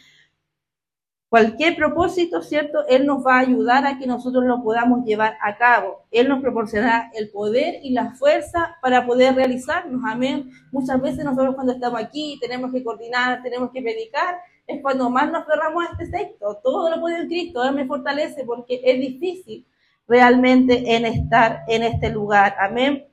Cualquier 1.27 1.75
propósito, 1.75 2.41
¿cierto? 2.41 2.87
Él 2.87 3.05
nos 3.05 3.21
va 3.25 3.35
a 3.35 3.41
ayudar 3.41 3.85
a 3.85 3.99
que 3.99 4.07
nosotros 4.07 4.45
lo 4.45 4.63
podamos 4.63 5.03
llevar 5.03 5.35
a 5.41 5.57
cabo. 5.57 6.05
Él 6.09 6.29
nos 6.29 6.41
proporcionará 6.41 7.11
el 7.13 7.31
poder 7.31 7.81
y 7.83 7.89
la 7.89 8.11
fuerza 8.11 8.77
para 8.81 9.05
poder 9.05 9.35
realizarnos. 9.35 10.01
Amén. 10.07 10.51
Muchas 10.71 11.01
veces 11.01 11.25
nosotros 11.25 11.53
cuando 11.53 11.73
estamos 11.73 12.01
aquí 12.01 12.37
tenemos 12.39 12.71
que 12.71 12.81
coordinar, 12.81 13.43
tenemos 13.43 13.71
que 13.71 13.81
predicar, 13.81 14.37
es 14.67 14.81
cuando 14.81 15.09
más 15.09 15.31
nos 15.31 15.45
cerramos 15.45 15.85
a 15.85 15.91
este 15.93 16.17
texto. 16.17 16.59
Todo 16.61 16.89
lo 16.89 16.99
puede 16.99 17.21
en 17.21 17.27
Cristo, 17.27 17.63
Él 17.63 17.73
me 17.73 17.85
fortalece 17.85 18.43
porque 18.43 18.81
es 18.83 18.99
difícil 18.99 19.65
realmente 20.07 20.95
en 20.95 21.05
estar 21.05 21.63
en 21.67 21.83
este 21.83 22.09
lugar. 22.09 22.55
Amén. 22.59 23.07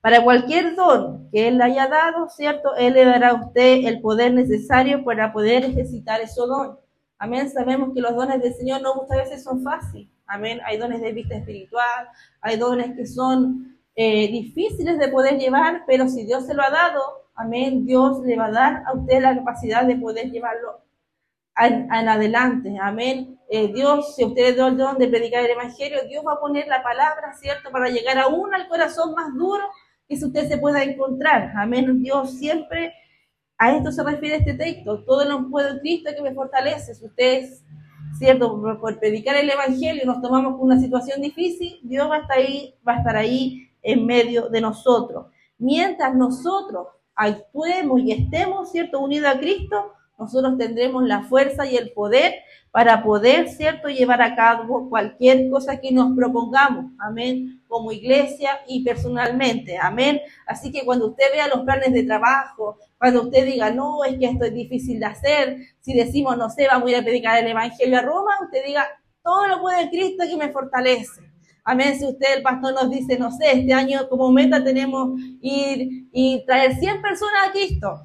Para 0.00 0.22
cualquier 0.22 0.74
don 0.74 1.30
que 1.30 1.48
Él 1.48 1.58
le 1.58 1.64
haya 1.64 1.86
dado, 1.86 2.28
¿cierto? 2.28 2.74
Él 2.76 2.94
le 2.94 3.04
dará 3.04 3.30
a 3.30 3.46
usted 3.46 3.86
el 3.86 4.00
poder 4.00 4.34
necesario 4.34 5.04
para 5.04 5.32
poder 5.32 5.64
ejercitar 5.64 6.20
ese 6.20 6.40
don. 6.40 6.78
Amén. 7.18 7.48
Sabemos 7.48 7.94
que 7.94 8.00
los 8.00 8.14
dones 8.14 8.42
del 8.42 8.54
Señor 8.54 8.82
no 8.82 8.94
muchas 8.96 9.16
veces 9.16 9.44
son 9.44 9.62
fáciles. 9.62 10.08
Amén. 10.26 10.60
Hay 10.64 10.78
dones 10.78 11.00
de 11.00 11.12
vista 11.12 11.36
espiritual, 11.36 12.08
hay 12.40 12.56
dones 12.56 12.94
que 12.96 13.06
son 13.06 13.78
eh, 13.94 14.28
difíciles 14.28 14.98
de 14.98 15.08
poder 15.08 15.38
llevar, 15.38 15.84
pero 15.86 16.08
si 16.08 16.26
Dios 16.26 16.44
se 16.46 16.54
lo 16.54 16.62
ha 16.62 16.70
dado, 16.70 17.23
Amén. 17.34 17.84
Dios 17.84 18.20
le 18.24 18.36
va 18.36 18.46
a 18.46 18.50
dar 18.52 18.82
a 18.86 18.92
usted 18.92 19.20
la 19.20 19.34
capacidad 19.34 19.84
de 19.84 19.96
poder 19.96 20.30
llevarlo 20.30 20.80
en, 21.56 21.90
adelante. 21.90 22.76
Amén. 22.80 23.38
Eh, 23.48 23.72
Dios, 23.72 24.14
si 24.16 24.24
usted 24.24 24.50
le 24.50 24.56
da 24.56 24.68
el 24.68 24.76
don 24.76 24.98
de 24.98 25.08
predicar 25.08 25.44
el 25.44 25.50
Evangelio, 25.50 25.98
Dios 26.08 26.24
va 26.26 26.34
a 26.34 26.40
poner 26.40 26.66
la 26.66 26.82
palabra, 26.82 27.32
¿cierto? 27.34 27.70
Para 27.70 27.88
llegar 27.88 28.18
aún 28.18 28.54
al 28.54 28.68
corazón 28.68 29.14
más 29.14 29.34
duro 29.34 29.64
que 30.08 30.16
si 30.16 30.24
usted 30.24 30.48
se 30.48 30.58
pueda 30.58 30.82
encontrar. 30.82 31.52
Amén. 31.56 32.02
Dios 32.02 32.38
siempre, 32.38 32.92
a 33.58 33.76
esto 33.76 33.90
se 33.90 34.02
refiere 34.02 34.36
este 34.36 34.54
texto. 34.54 35.04
Todo 35.04 35.24
lo 35.24 35.50
puedo 35.50 35.68
en 35.70 35.78
Cristo 35.80 36.10
que 36.14 36.22
me 36.22 36.34
fortalece. 36.34 36.94
Si 36.94 37.04
usted 37.04 37.42
es, 37.42 37.64
¿cierto? 38.18 38.60
Por, 38.80 38.98
predicar 39.00 39.36
el 39.36 39.50
Evangelio 39.50 40.04
nos 40.06 40.22
tomamos 40.22 40.56
con 40.56 40.66
una 40.66 40.78
situación 40.78 41.20
difícil, 41.20 41.80
Dios 41.82 42.08
va 42.08 42.16
a 42.16 42.20
estar 42.20 42.38
ahí, 42.38 42.74
va 42.86 42.94
a 42.94 42.98
estar 42.98 43.16
ahí 43.16 43.68
en 43.82 44.06
medio 44.06 44.48
de 44.48 44.60
nosotros. 44.60 45.26
Mientras 45.58 46.14
nosotros 46.14 46.88
actuemos 47.14 48.00
y 48.00 48.12
estemos, 48.12 48.70
¿cierto?, 48.70 49.00
unidos 49.00 49.34
a 49.34 49.38
Cristo, 49.38 49.92
nosotros 50.18 50.56
tendremos 50.58 51.02
la 51.04 51.22
fuerza 51.22 51.66
y 51.66 51.76
el 51.76 51.92
poder 51.92 52.34
para 52.70 53.02
poder, 53.02 53.48
¿cierto?, 53.48 53.88
llevar 53.88 54.22
a 54.22 54.34
cabo 54.34 54.88
cualquier 54.88 55.50
cosa 55.50 55.80
que 55.80 55.92
nos 55.92 56.14
propongamos, 56.16 56.92
amén, 56.98 57.62
como 57.68 57.92
iglesia 57.92 58.60
y 58.66 58.84
personalmente, 58.84 59.76
amén. 59.78 60.20
Así 60.46 60.70
que 60.72 60.84
cuando 60.84 61.08
usted 61.08 61.24
vea 61.32 61.48
los 61.48 61.64
planes 61.64 61.92
de 61.92 62.04
trabajo, 62.04 62.78
cuando 62.98 63.22
usted 63.22 63.46
diga, 63.46 63.70
no, 63.70 64.04
es 64.04 64.18
que 64.18 64.26
esto 64.26 64.44
es 64.44 64.54
difícil 64.54 65.00
de 65.00 65.06
hacer, 65.06 65.58
si 65.80 65.94
decimos, 65.94 66.36
no 66.36 66.48
sé, 66.50 66.66
vamos 66.66 66.88
a 66.88 66.90
ir 66.92 66.96
a 66.96 67.02
predicar 67.02 67.38
el 67.38 67.50
Evangelio 67.50 67.98
a 67.98 68.02
Roma, 68.02 68.32
usted 68.42 68.64
diga, 68.64 68.86
todo 69.22 69.46
lo 69.46 69.60
puede 69.60 69.88
Cristo 69.90 70.24
que 70.28 70.36
me 70.36 70.50
fortalece. 70.50 71.33
Amén. 71.64 71.98
Si 71.98 72.06
usted, 72.06 72.36
el 72.36 72.42
pastor, 72.42 72.74
nos 72.74 72.90
dice, 72.90 73.18
no 73.18 73.30
sé, 73.30 73.52
este 73.52 73.72
año 73.72 74.06
como 74.10 74.30
meta 74.30 74.62
tenemos 74.62 75.18
ir 75.40 76.08
y 76.12 76.44
traer 76.46 76.74
100 76.74 77.00
personas 77.00 77.48
a 77.48 77.52
Cristo. 77.52 78.00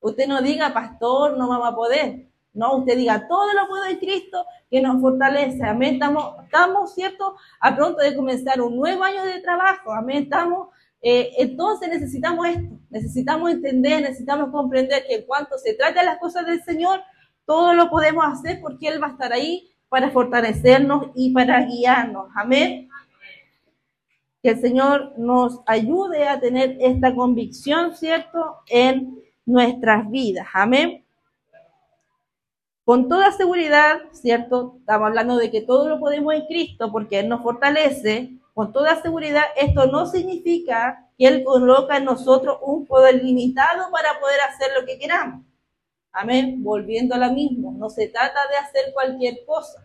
Usted 0.00 0.26
no 0.26 0.42
diga, 0.42 0.74
pastor, 0.74 1.38
no 1.38 1.48
vamos 1.48 1.68
a 1.68 1.74
poder. 1.74 2.30
No, 2.52 2.78
usted 2.78 2.96
diga, 2.96 3.28
todo 3.28 3.52
lo 3.52 3.68
puedo 3.68 3.84
en 3.84 3.98
Cristo 3.98 4.44
que 4.68 4.80
nos 4.80 5.00
fortalece. 5.00 5.62
Amén. 5.64 5.94
Estamos, 5.94 6.34
estamos, 6.42 6.94
¿cierto? 6.94 7.36
A 7.60 7.76
pronto 7.76 8.02
de 8.02 8.16
comenzar 8.16 8.60
un 8.60 8.76
nuevo 8.76 9.04
año 9.04 9.24
de 9.24 9.40
trabajo. 9.40 9.92
Amén. 9.92 10.24
Estamos, 10.24 10.68
eh, 11.00 11.30
entonces 11.38 11.88
necesitamos 11.88 12.48
esto. 12.48 12.76
Necesitamos 12.90 13.52
entender, 13.52 14.02
necesitamos 14.02 14.50
comprender 14.50 15.04
que 15.06 15.14
en 15.14 15.26
cuanto 15.26 15.58
se 15.58 15.74
trata 15.74 16.00
de 16.00 16.06
las 16.06 16.18
cosas 16.18 16.44
del 16.44 16.60
Señor, 16.64 17.00
todo 17.44 17.72
lo 17.72 17.88
podemos 17.88 18.24
hacer 18.26 18.60
porque 18.60 18.88
Él 18.88 19.00
va 19.00 19.08
a 19.08 19.10
estar 19.10 19.32
ahí 19.32 19.69
para 19.90 20.10
fortalecernos 20.10 21.08
y 21.16 21.32
para 21.34 21.60
guiarnos. 21.66 22.28
Amén. 22.34 22.88
Que 24.42 24.50
el 24.50 24.60
Señor 24.60 25.12
nos 25.18 25.60
ayude 25.66 26.26
a 26.26 26.40
tener 26.40 26.78
esta 26.80 27.14
convicción, 27.14 27.94
¿cierto?, 27.94 28.60
en 28.68 29.20
nuestras 29.44 30.08
vidas. 30.08 30.46
Amén. 30.54 31.04
Con 32.84 33.08
toda 33.08 33.32
seguridad, 33.32 33.98
¿cierto? 34.12 34.76
Estamos 34.78 35.08
hablando 35.08 35.36
de 35.36 35.50
que 35.50 35.60
todo 35.60 35.88
lo 35.88 36.00
podemos 36.00 36.34
en 36.34 36.46
Cristo 36.46 36.90
porque 36.90 37.18
Él 37.18 37.28
nos 37.28 37.42
fortalece. 37.42 38.30
Con 38.54 38.72
toda 38.72 39.02
seguridad, 39.02 39.44
esto 39.56 39.86
no 39.86 40.06
significa 40.06 41.08
que 41.18 41.26
Él 41.26 41.44
coloca 41.44 41.96
en 41.96 42.04
nosotros 42.04 42.58
un 42.62 42.86
poder 42.86 43.22
limitado 43.22 43.90
para 43.90 44.20
poder 44.20 44.40
hacer 44.48 44.68
lo 44.78 44.86
que 44.86 44.98
queramos. 44.98 45.44
Amén. 46.12 46.62
Volviendo 46.62 47.14
a 47.14 47.18
la 47.18 47.30
misma. 47.30 47.70
No 47.72 47.88
se 47.88 48.08
trata 48.08 48.40
de 48.50 48.56
hacer 48.56 48.92
cualquier 48.92 49.44
cosa. 49.46 49.84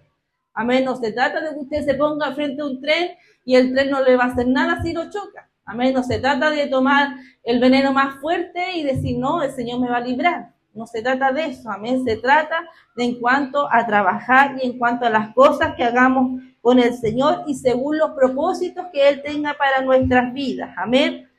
Amén. 0.54 0.86
No 0.86 0.96
se 0.96 1.12
trata 1.12 1.42
de 1.42 1.54
que 1.54 1.60
usted 1.60 1.86
se 1.86 1.94
ponga 1.96 2.34
frente 2.34 2.62
a 2.62 2.66
un 2.66 2.82
tren 2.82 3.12
y 3.44 3.56
el 3.56 3.74
tren 3.74 3.90
no 3.90 4.02
le 4.02 4.16
va 4.16 4.26
a 4.26 4.28
hacer 4.28 4.48
nada 4.48 4.82
si 4.82 4.94
lo 4.94 5.10
choca. 5.10 5.50
Amén. 5.66 5.94
No 5.94 6.04
se 6.04 6.20
trata 6.20 6.50
de 6.50 6.68
tomar 6.68 7.16
el 7.44 7.60
veneno 7.60 7.92
más 7.94 8.20
fuerte 8.20 8.78
y 8.78 8.84
decir, 8.84 9.18
no, 9.18 9.42
el 9.44 9.52
Señor 9.52 9.80
me 9.80 9.90
va 9.90 9.98
a 9.98 10.02
librar. 10.02 10.54
No 10.74 10.88
se 10.88 11.02
trata 11.02 11.32
de 11.32 11.46
eso. 11.46 11.70
Amén. 11.70 12.04
Se 12.04 12.18
trata 12.18 12.68
de 12.96 13.06
en 13.06 13.20
cuanto 13.20 13.72
a 13.72 13.86
trabajar 13.86 14.58
y 14.62 14.68
en 14.68 14.78
cuanto 14.78 15.06
a 15.06 15.10
las 15.10 15.34
cosas 15.34 15.76
que 15.76 15.84
hagamos 15.84 16.42
con 16.62 16.80
el 16.80 16.94
Señor 16.96 17.44
y 17.48 17.56
según 17.56 17.98
los 17.98 18.12
propósitos 18.12 18.88
que 18.92 19.08
Él 19.08 19.22
tenga 19.22 19.54
para 19.54 19.82
nuestras 19.86 20.34
vidas. 20.34 20.74
Amén. 20.78 21.30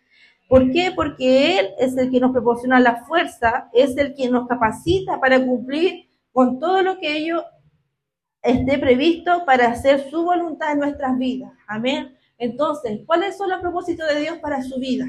¿Por 0.49 0.71
qué? 0.71 0.93
Porque 0.95 1.59
Él 1.59 1.71
es 1.79 1.97
el 1.97 2.11
que 2.11 2.21
nos 2.21 2.33
proporciona 2.33 2.79
la 2.79 3.05
fuerza, 3.05 3.69
es 3.73 3.97
el 3.97 4.15
que 4.15 4.29
nos 4.29 4.47
capacita 4.47 5.21
para 5.21 5.45
cumplir 5.45 6.09
con 6.33 6.59
todo 6.61 6.83
lo 6.83 6.99
que 6.99 7.17
ello 7.17 7.45
esté 8.43 8.79
previsto 8.79 9.45
para 9.45 9.69
hacer 9.69 10.09
su 10.09 10.23
voluntad 10.25 10.73
en 10.73 10.81
nuestras 10.81 11.19
vidas. 11.19 11.53
Amén. 11.67 12.17
Entonces, 12.39 13.01
¿cuáles 13.07 13.37
son 13.37 13.51
los 13.51 13.61
propósitos 13.61 14.09
de 14.09 14.21
Dios 14.21 14.39
para 14.39 14.63
su 14.63 14.79
vida? 14.79 15.07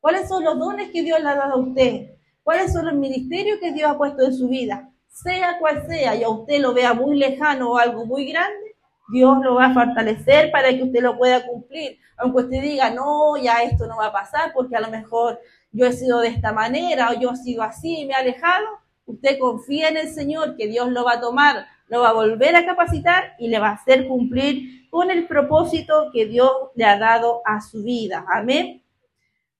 ¿Cuáles 0.00 0.28
son 0.28 0.44
los 0.44 0.58
dones 0.58 0.90
que 0.90 1.02
Dios 1.02 1.20
le 1.20 1.28
ha 1.28 1.36
dado 1.36 1.54
a 1.54 1.60
usted? 1.60 2.10
¿Cuáles 2.42 2.72
son 2.72 2.86
los 2.86 2.94
ministerios 2.94 3.58
que 3.60 3.72
Dios 3.72 3.90
ha 3.90 3.96
puesto 3.96 4.24
en 4.24 4.34
su 4.34 4.48
vida? 4.48 4.90
Sea 5.08 5.58
cual 5.58 5.86
sea, 5.86 6.16
y 6.16 6.22
a 6.22 6.28
usted 6.28 6.60
lo 6.60 6.74
vea 6.74 6.94
muy 6.94 7.16
lejano 7.16 7.72
o 7.72 7.78
algo 7.78 8.04
muy 8.06 8.30
grande, 8.30 8.69
Dios 9.12 9.38
lo 9.42 9.54
va 9.56 9.66
a 9.66 9.74
fortalecer 9.74 10.50
para 10.50 10.68
que 10.70 10.82
usted 10.82 11.00
lo 11.02 11.16
pueda 11.16 11.46
cumplir. 11.46 11.98
Aunque 12.16 12.42
usted 12.42 12.62
diga, 12.62 12.90
no, 12.90 13.36
ya 13.36 13.62
esto 13.62 13.86
no 13.86 13.96
va 13.96 14.06
a 14.06 14.12
pasar 14.12 14.52
porque 14.52 14.76
a 14.76 14.80
lo 14.80 14.90
mejor 14.90 15.40
yo 15.72 15.86
he 15.86 15.92
sido 15.92 16.20
de 16.20 16.28
esta 16.28 16.52
manera 16.52 17.10
o 17.10 17.20
yo 17.20 17.32
he 17.32 17.36
sido 17.36 17.62
así 17.62 18.00
y 18.00 18.06
me 18.06 18.12
he 18.12 18.16
alejado, 18.16 18.66
usted 19.06 19.38
confía 19.38 19.88
en 19.88 19.96
el 19.96 20.08
Señor 20.08 20.56
que 20.56 20.66
Dios 20.68 20.90
lo 20.90 21.04
va 21.04 21.14
a 21.14 21.20
tomar, 21.20 21.66
lo 21.88 22.00
va 22.00 22.10
a 22.10 22.14
volver 22.14 22.54
a 22.56 22.64
capacitar 22.64 23.34
y 23.38 23.48
le 23.48 23.58
va 23.58 23.70
a 23.70 23.74
hacer 23.74 24.06
cumplir 24.06 24.88
con 24.90 25.10
el 25.10 25.26
propósito 25.26 26.10
que 26.12 26.26
Dios 26.26 26.50
le 26.74 26.84
ha 26.84 26.98
dado 26.98 27.42
a 27.44 27.60
su 27.60 27.82
vida. 27.82 28.24
Amén. 28.28 28.82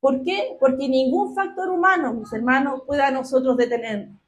¿Por 0.00 0.23
qué? 0.23 0.57
Porque 0.59 0.88
ningún 0.88 1.35
factor 1.35 1.69
humano, 1.71 2.14
mis 2.14 2.33
hermanos, 2.33 2.83
pueda 2.87 3.11
nosotros 3.11 3.57
detenernos. 3.57 4.19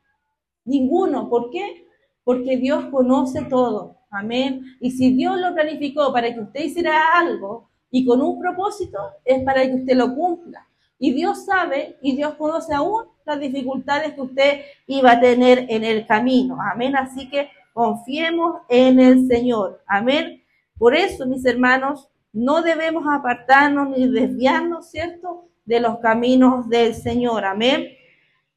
Ninguno. 0.64 1.28
¿Por 1.28 1.50
qué? 1.50 1.86
Porque 2.24 2.56
Dios 2.56 2.84
conoce 2.90 3.42
todo. 3.42 3.96
Amén. 4.12 4.76
Y 4.78 4.90
si 4.90 5.14
Dios 5.14 5.40
lo 5.40 5.54
planificó 5.54 6.12
para 6.12 6.32
que 6.32 6.40
usted 6.40 6.64
hiciera 6.64 7.18
algo 7.18 7.70
y 7.90 8.04
con 8.04 8.20
un 8.20 8.38
propósito, 8.38 8.98
es 9.24 9.42
para 9.42 9.62
que 9.62 9.74
usted 9.74 9.96
lo 9.96 10.14
cumpla. 10.14 10.68
Y 10.98 11.12
Dios 11.14 11.46
sabe 11.46 11.96
y 12.02 12.14
Dios 12.14 12.34
conoce 12.34 12.74
aún 12.74 13.04
las 13.24 13.40
dificultades 13.40 14.12
que 14.12 14.20
usted 14.20 14.60
iba 14.86 15.12
a 15.12 15.20
tener 15.20 15.66
en 15.68 15.82
el 15.82 16.06
camino. 16.06 16.58
Amén. 16.60 16.94
Así 16.94 17.28
que 17.28 17.48
confiemos 17.72 18.60
en 18.68 19.00
el 19.00 19.26
Señor. 19.26 19.82
Amén. 19.86 20.44
Por 20.78 20.94
eso, 20.94 21.26
mis 21.26 21.44
hermanos, 21.46 22.08
no 22.32 22.62
debemos 22.62 23.04
apartarnos 23.10 23.96
ni 23.96 24.06
desviarnos, 24.08 24.90
¿cierto? 24.90 25.48
De 25.64 25.80
los 25.80 25.98
caminos 25.98 26.68
del 26.68 26.94
Señor. 26.94 27.44
Amén. 27.44 27.88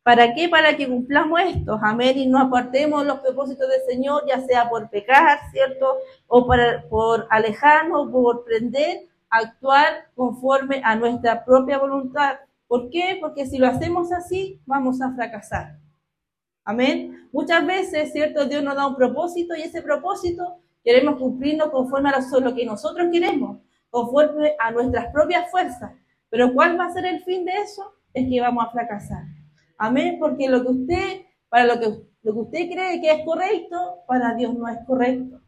¿Para 0.05 0.35
qué? 0.35 0.47
Para 0.47 0.77
que 0.77 0.87
cumplamos 0.87 1.39
esto. 1.41 1.79
Amén. 1.81 2.15
Y 2.15 2.27
no 2.27 2.37
apartemos 2.37 3.03
los 3.07 3.21
propósitos 3.21 3.67
del 3.67 3.81
Señor, 3.87 4.21
ya 4.27 4.39
sea 4.41 4.69
por 4.69 4.87
pecar, 4.87 5.39
¿cierto? 5.51 5.97
O 6.27 6.45
por 6.45 7.27
alejarnos, 7.31 8.11
por 8.11 8.43
prender, 8.43 9.07
actuar 9.31 10.11
conforme 10.13 10.79
a 10.83 10.95
nuestra 10.95 11.43
propia 11.43 11.79
voluntad. 11.79 12.35
¿Por 12.67 12.91
qué? 12.91 13.17
Porque 13.19 13.47
si 13.47 13.57
lo 13.57 13.65
hacemos 13.65 14.11
así, 14.11 14.61
vamos 14.67 15.01
a 15.01 15.11
fracasar. 15.15 15.79
Amén. 16.63 17.27
Muchas 17.31 17.65
veces, 17.65 18.11
¿cierto? 18.11 18.45
Dios 18.45 18.61
nos 18.61 18.75
da 18.75 18.85
un 18.85 18.95
propósito 18.95 19.55
y 19.55 19.63
ese 19.63 19.81
propósito 19.81 20.59
queremos 20.83 21.17
cumplirlo 21.17 21.71
conforme 21.71 22.11
a 22.11 22.19
lo 22.41 22.53
que 22.53 22.63
nosotros 22.63 23.07
queremos, 23.11 23.57
conforme 23.89 24.55
a 24.59 24.69
nuestras 24.69 25.11
propias 25.11 25.49
fuerzas. 25.49 25.93
Pero 26.29 26.53
¿cuál 26.53 26.79
va 26.79 26.85
a 26.85 26.93
ser 26.93 27.07
el 27.07 27.23
fin 27.23 27.43
de 27.43 27.53
eso? 27.53 27.91
Es 28.13 28.29
que 28.29 28.39
vamos 28.39 28.67
a 28.67 28.69
fracasar. 28.69 29.23
Amén. 29.77 30.17
Porque 30.19 30.47
lo 30.47 30.63
que 30.63 30.71
usted, 30.71 31.21
para 31.49 31.65
lo 31.65 31.79
que, 31.79 31.87
lo 32.23 32.33
que 32.33 32.39
usted 32.39 32.69
cree 32.69 33.01
que 33.01 33.11
es 33.11 33.25
correcto, 33.25 34.03
para 34.07 34.33
Dios 34.35 34.53
no 34.53 34.67
es 34.67 34.77
correcto. 34.85 35.41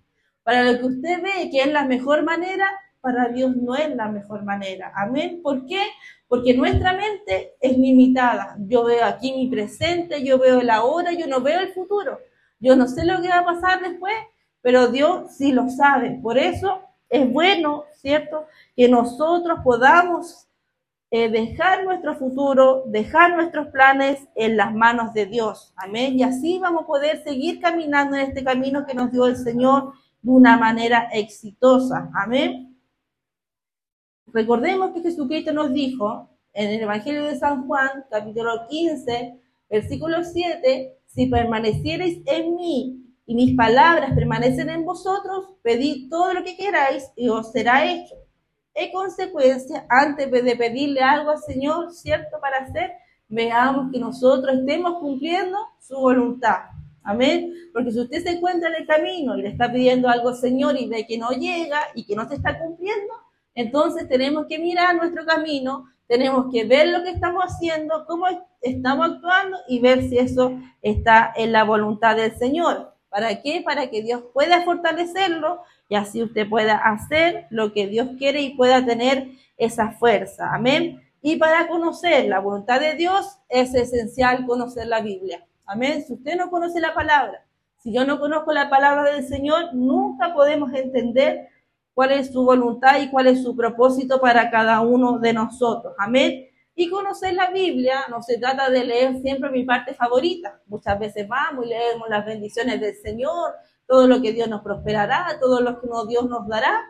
Para 0.44 0.64
lo 0.64 0.80
que 0.80 0.86
usted 0.86 1.22
ve 1.22 1.50
que 1.52 1.62
es 1.62 1.72
la 1.72 1.86
mejor 1.86 2.24
manera, 2.24 2.70
para 3.02 3.30
Dios 3.30 3.56
no 3.56 3.76
es 3.76 3.96
la 3.96 4.10
mejor 4.10 4.44
manera. 4.44 4.92
Amén. 4.96 5.42
¿Por 5.44 5.66
qué? 5.66 5.82
Porque 6.28 6.54
nuestra 6.54 6.94
mente 6.94 7.56
es 7.62 7.78
limitada. 7.78 8.56
Yo 8.60 8.84
veo 8.84 9.06
aquí 9.06 9.34
mi 9.34 9.48
presente, 9.48 10.24
yo 10.24 10.38
veo 10.38 10.62
el 10.62 10.70
ahora, 10.70 11.14
yo 11.14 11.28
no 11.28 11.42
veo 11.42 11.60
el 11.60 11.70
futuro. 11.70 12.20
Yo 12.60 12.76
no 12.76 12.88
sé 12.88 13.06
lo 13.06 13.22
que 13.22 13.30
va 13.30 13.40
a 13.40 13.46
pasar 13.46 13.82
después, 13.82 14.16
pero 14.62 14.88
Dios 14.88 15.36
sí 15.38 15.52
lo 15.52 15.70
sabe. 15.70 16.20
Por 16.22 16.38
eso 16.38 16.82
es 17.10 17.32
bueno, 17.32 17.86
¿cierto? 17.94 18.46
Que 18.76 18.90
nosotros 18.90 19.60
podamos 19.64 20.47
eh, 21.10 21.30
dejar 21.30 21.86
nuestro 21.86 22.16
futuro, 22.16 22.84
dejar 22.88 23.36
nuestros 23.36 23.68
planes 23.68 24.28
en 24.36 24.58
las 24.58 24.74
manos 24.74 25.14
de 25.14 25.26
Dios. 25.26 25.74
Amén. 25.78 26.20
Y 26.20 26.24
así 26.24 26.60
vamos 26.60 26.84
a 26.84 26.88
poder 26.88 27.24
seguir 27.24 27.62
caminando 27.62 28.18
en 28.18 28.24
este 28.24 28.44
camino 28.44 28.86
que 28.86 28.94
nos 28.94 29.12
dio 29.12 29.26
el 29.26 29.38
Señor 29.38 29.94
de 30.22 30.32
una 30.32 30.58
manera 30.58 31.08
exitosa. 31.14 32.12
Amén. 32.14 32.78
Recordemos 34.28 34.92
que 34.92 35.02
Jesucristo 35.02 35.54
nos 35.54 35.72
dijo 35.74 36.30
en 36.52 36.72
el 36.72 36.82
Evangelio 36.82 37.24
de 37.24 37.38
San 37.38 37.66
Juan, 37.68 38.06
capítulo 38.10 38.68
15, 38.68 39.40
versículo 39.70 40.24
7, 40.24 40.98
si 41.06 41.28
permaneciereis 41.28 42.20
en 42.26 42.56
mí 42.56 43.16
y 43.26 43.36
mis 43.36 43.56
palabras 43.56 44.14
permanecen 44.14 44.70
en 44.70 44.84
vosotros, 44.84 45.54
pedid 45.62 46.10
todo 46.10 46.34
lo 46.34 46.44
que 46.44 46.58
queráis 46.58 47.10
y 47.16 47.30
os 47.30 47.52
será 47.52 47.90
hecho. 47.90 48.16
En 48.80 48.92
consecuencia, 48.92 49.88
antes 49.90 50.32
de 50.32 50.56
pedirle 50.56 51.02
algo 51.02 51.32
al 51.32 51.40
Señor, 51.40 51.92
¿cierto? 51.92 52.40
Para 52.40 52.58
hacer, 52.58 52.92
veamos 53.28 53.92
que 53.92 54.00
nosotros 54.00 54.56
estemos 54.56 55.00
cumpliendo 55.00 55.58
su 55.80 55.96
voluntad. 55.96 56.60
Amén. 57.02 57.52
Porque 57.74 57.92
si 57.92 58.00
usted 58.00 58.22
se 58.22 58.34
encuentra 58.34 58.70
en 58.70 58.76
el 58.76 58.86
camino 58.86 59.36
y 59.36 59.42
le 59.42 59.50
está 59.50 59.72
pidiendo 59.72 60.08
algo 60.08 60.30
al 60.30 60.36
Señor 60.36 60.80
y 60.80 60.88
ve 60.88 61.08
que 61.08 61.18
no 61.18 61.32
llega 61.32 61.80
y 61.96 62.06
que 62.06 62.16
no 62.16 62.30
se 62.30 62.36
está 62.36 62.60
cumpliendo, 62.60 63.16
entonces 63.56 64.08
tenemos 64.08 64.46
que 64.46 64.60
mirar 64.60 64.96
nuestro 64.96 65.26
camino, 65.26 65.86
tenemos 66.06 66.46
que 66.54 66.64
ver 66.66 66.90
lo 66.90 67.02
que 67.02 67.10
estamos 67.10 67.46
haciendo, 67.46 68.06
cómo 68.06 68.28
estamos 68.62 69.10
actuando 69.10 69.58
y 69.68 69.80
ver 69.80 70.04
si 70.08 70.20
eso 70.20 70.52
está 70.84 71.34
en 71.36 71.52
la 71.52 71.64
voluntad 71.64 72.16
del 72.16 72.38
Señor. 72.38 72.94
¿Para 73.10 73.42
qué? 73.42 73.64
Para 73.66 73.90
que 73.90 74.04
Dios 74.04 74.22
pueda 74.36 74.62
fortalecerlo 74.62 75.64
y 75.90 75.96
así 75.96 76.22
usted 76.22 76.48
pueda 76.50 76.78
hacer 76.78 77.48
lo 77.50 77.74
que 77.74 77.88
Dios 77.88 78.10
quiere 78.18 78.42
y 78.42 78.56
pueda 78.56 78.86
tener 78.86 79.30
esa 79.58 79.92
fuerza. 79.92 80.54
Amén. 80.54 81.02
Y 81.22 81.38
para 81.38 81.68
conocer 81.68 82.26
la 82.26 82.40
voluntad 82.40 82.80
de 82.80 82.94
Dios 82.94 83.40
es 83.50 83.74
esencial 83.74 84.46
conocer 84.46 84.88
la 84.88 85.02
Biblia. 85.02 85.46
Amén. 85.66 86.04
Si 86.06 86.14
usted 86.14 86.36
no 86.36 86.50
conoce 86.50 86.80
la 86.80 86.94
palabra, 86.94 87.46
si 87.78 87.94
yo 87.94 88.06
no 88.06 88.20
conozco 88.20 88.54
la 88.54 88.70
palabra 88.70 89.12
del 89.12 89.28
Señor, 89.28 89.74
nunca 89.74 90.34
podemos 90.34 90.74
entender 90.74 91.50
cuál 91.94 92.12
es 92.12 92.32
su 92.32 92.44
voluntad 92.44 93.00
y 93.02 93.10
cuál 93.10 93.28
es 93.28 93.42
su 93.44 93.56
propósito 93.56 94.20
para 94.20 94.52
cada 94.52 94.82
uno 94.82 95.20
de 95.20 95.34
nosotros. 95.34 95.94
Amén. 95.98 96.48
Y 96.76 96.90
conocer 96.90 97.34
la 97.34 97.50
Biblia 97.50 98.06
no 98.10 98.22
se 98.22 98.38
trata 98.38 98.70
de 98.70 98.84
leer 98.84 99.20
siempre 99.22 99.50
mi 99.50 99.64
parte 99.64 99.96
favorita. 99.96 100.62
Muchas 100.68 101.00
veces 101.00 101.28
vamos 101.28 101.66
y 101.66 101.70
leemos 101.70 102.08
las 102.08 102.24
bendiciones 102.24 102.80
del 102.80 102.96
Señor, 102.96 103.54
todo 103.88 104.08
lo 104.08 104.22
que 104.22 104.34
Dios 104.34 104.48
nos 104.50 104.62
prosperará, 104.62 105.38
todo 105.40 105.62
lo 105.62 105.80
que 105.80 105.88
Dios 106.10 106.30
nos 106.30 106.48
dará. 106.48 106.84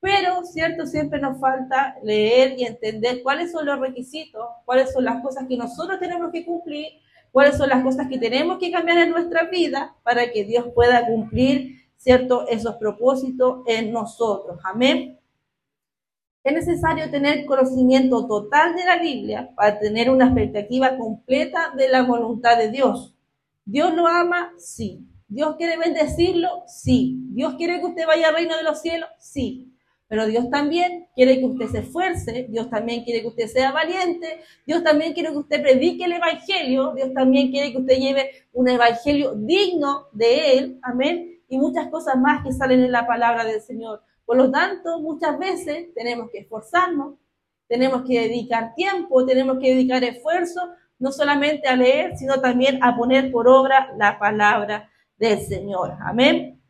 Pero, 0.00 0.44
cierto, 0.44 0.86
siempre 0.86 1.20
nos 1.20 1.40
falta 1.40 1.96
leer 2.02 2.58
y 2.58 2.64
entender 2.64 3.22
cuáles 3.22 3.52
son 3.52 3.66
los 3.66 3.78
requisitos, 3.78 4.44
cuáles 4.64 4.92
son 4.92 5.04
las 5.04 5.22
cosas 5.22 5.46
que 5.48 5.56
nosotros 5.56 6.00
tenemos 6.00 6.32
que 6.32 6.44
cumplir, 6.44 6.88
cuáles 7.30 7.56
son 7.56 7.68
las 7.68 7.82
cosas 7.82 8.08
que 8.08 8.18
tenemos 8.18 8.58
que 8.58 8.72
cambiar 8.72 8.98
en 8.98 9.10
nuestra 9.10 9.44
vida 9.44 9.94
para 10.02 10.30
que 10.32 10.44
Dios 10.44 10.66
pueda 10.74 11.06
cumplir 11.06 11.82
¿cierto? 12.02 12.48
Esos 12.48 12.74
propósitos 12.76 13.60
en 13.66 13.92
nosotros. 13.92 14.58
Amén. 14.64 15.20
Es 16.42 16.52
necesario 16.52 17.08
tener 17.12 17.46
conocimiento 17.46 18.26
total 18.26 18.74
de 18.74 18.84
la 18.84 18.98
Biblia 18.98 19.52
para 19.54 19.78
tener 19.78 20.10
una 20.10 20.34
perspectiva 20.34 20.96
completa 20.96 21.72
de 21.76 21.88
la 21.88 22.02
voluntad 22.02 22.58
de 22.58 22.70
Dios. 22.72 23.14
¿Dios 23.64 23.94
lo 23.94 24.08
ama? 24.08 24.52
Sí. 24.58 25.06
¿Dios 25.32 25.56
quiere 25.56 25.78
bendecirlo? 25.78 26.64
Sí. 26.66 27.16
¿Dios 27.30 27.54
quiere 27.54 27.80
que 27.80 27.86
usted 27.86 28.06
vaya 28.06 28.28
al 28.28 28.34
reino 28.34 28.54
de 28.54 28.64
los 28.64 28.82
cielos? 28.82 29.08
Sí. 29.18 29.72
Pero 30.06 30.26
Dios 30.26 30.50
también 30.50 31.08
quiere 31.14 31.38
que 31.38 31.46
usted 31.46 31.68
se 31.68 31.78
esfuerce, 31.78 32.48
Dios 32.50 32.68
también 32.68 33.02
quiere 33.02 33.22
que 33.22 33.28
usted 33.28 33.46
sea 33.46 33.72
valiente, 33.72 34.40
Dios 34.66 34.84
también 34.84 35.14
quiere 35.14 35.30
que 35.30 35.38
usted 35.38 35.62
predique 35.62 36.04
el 36.04 36.12
Evangelio, 36.12 36.92
Dios 36.94 37.14
también 37.14 37.50
quiere 37.50 37.72
que 37.72 37.78
usted 37.78 37.96
lleve 37.96 38.30
un 38.52 38.68
Evangelio 38.68 39.34
digno 39.34 40.08
de 40.12 40.58
Él, 40.58 40.78
amén, 40.82 41.40
y 41.48 41.56
muchas 41.56 41.88
cosas 41.88 42.16
más 42.16 42.44
que 42.44 42.52
salen 42.52 42.80
en 42.80 42.92
la 42.92 43.06
palabra 43.06 43.46
del 43.46 43.62
Señor. 43.62 44.02
Por 44.26 44.36
lo 44.36 44.50
tanto, 44.50 45.00
muchas 45.00 45.38
veces 45.38 45.94
tenemos 45.94 46.28
que 46.30 46.40
esforzarnos, 46.40 47.14
tenemos 47.66 48.02
que 48.02 48.20
dedicar 48.20 48.74
tiempo, 48.74 49.24
tenemos 49.24 49.58
que 49.60 49.70
dedicar 49.70 50.04
esfuerzo, 50.04 50.60
no 50.98 51.10
solamente 51.10 51.68
a 51.68 51.76
leer, 51.76 52.18
sino 52.18 52.38
también 52.42 52.84
a 52.84 52.98
poner 52.98 53.32
por 53.32 53.48
obra 53.48 53.94
la 53.96 54.18
palabra 54.18 54.90
del 55.16 55.40
Señor. 55.40 55.96
Amén. 56.00 56.62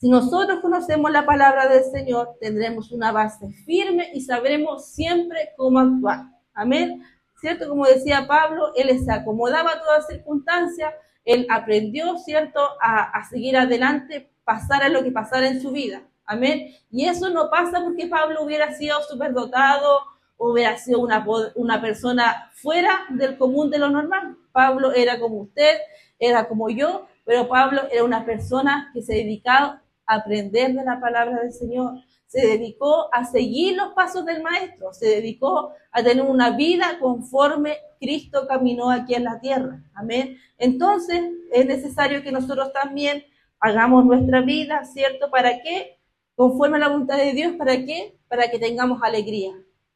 Si 0.00 0.08
nosotros 0.08 0.60
conocemos 0.60 1.10
la 1.10 1.26
palabra 1.26 1.66
del 1.66 1.82
Señor, 1.82 2.36
tendremos 2.40 2.92
una 2.92 3.10
base 3.10 3.50
firme 3.66 4.10
y 4.14 4.20
sabremos 4.20 4.86
siempre 4.86 5.50
cómo 5.56 5.80
actuar. 5.80 6.26
Amén. 6.54 7.02
¿Cierto? 7.40 7.68
Como 7.68 7.84
decía 7.84 8.26
Pablo, 8.28 8.72
él 8.76 8.96
se 9.04 9.10
acomodaba 9.12 9.72
a 9.72 9.80
todas 9.80 10.06
circunstancias, 10.06 10.94
él 11.24 11.46
aprendió, 11.50 12.16
¿cierto?, 12.18 12.60
a, 12.80 13.24
seguir 13.28 13.56
adelante, 13.56 14.30
pasara 14.44 14.88
lo 14.88 15.02
que 15.02 15.10
pasara 15.10 15.48
en 15.48 15.60
su 15.60 15.72
vida. 15.72 16.02
Amén. 16.24 16.76
Y 16.92 17.06
eso 17.06 17.28
no 17.30 17.50
pasa 17.50 17.82
porque 17.82 18.06
Pablo 18.06 18.44
hubiera 18.44 18.74
sido 18.74 19.02
superdotado, 19.02 20.00
hubiera 20.36 20.78
sido 20.78 21.00
una, 21.00 21.26
una 21.56 21.80
persona 21.80 22.50
fuera 22.54 23.00
del 23.10 23.36
común 23.36 23.68
de 23.70 23.78
lo 23.78 23.90
normal. 23.90 24.36
Pablo 24.52 24.92
era 24.92 25.18
como 25.18 25.42
usted, 25.42 25.76
era 26.20 26.46
como 26.46 26.70
yo, 26.70 27.06
pero 27.28 27.46
Pablo 27.46 27.82
era 27.92 28.04
una 28.04 28.24
persona 28.24 28.90
que 28.94 29.02
se 29.02 29.12
dedicaba 29.12 29.82
a 30.06 30.14
aprender 30.14 30.72
de 30.72 30.82
la 30.82 30.98
palabra 30.98 31.42
del 31.42 31.52
Señor, 31.52 32.02
se 32.26 32.40
dedicó 32.40 33.10
a 33.12 33.26
seguir 33.26 33.76
los 33.76 33.92
pasos 33.92 34.24
del 34.24 34.42
Maestro, 34.42 34.94
se 34.94 35.08
dedicó 35.08 35.74
a 35.92 36.02
tener 36.02 36.24
una 36.24 36.56
vida 36.56 36.98
conforme 36.98 37.76
Cristo 38.00 38.46
caminó 38.48 38.90
aquí 38.90 39.14
en 39.14 39.24
la 39.24 39.40
tierra. 39.40 39.78
Amén. 39.92 40.38
Entonces 40.56 41.20
es 41.52 41.66
necesario 41.66 42.22
que 42.22 42.32
nosotros 42.32 42.72
también 42.72 43.22
hagamos 43.60 44.06
nuestra 44.06 44.40
vida, 44.40 44.82
¿cierto? 44.84 45.30
¿Para 45.30 45.60
qué? 45.60 45.98
Conforme 46.34 46.78
a 46.78 46.80
la 46.80 46.88
voluntad 46.88 47.18
de 47.18 47.34
Dios, 47.34 47.56
¿para 47.58 47.76
qué? 47.84 48.16
Para 48.28 48.50
que 48.50 48.58
tengamos 48.58 49.02
alegría. 49.02 49.52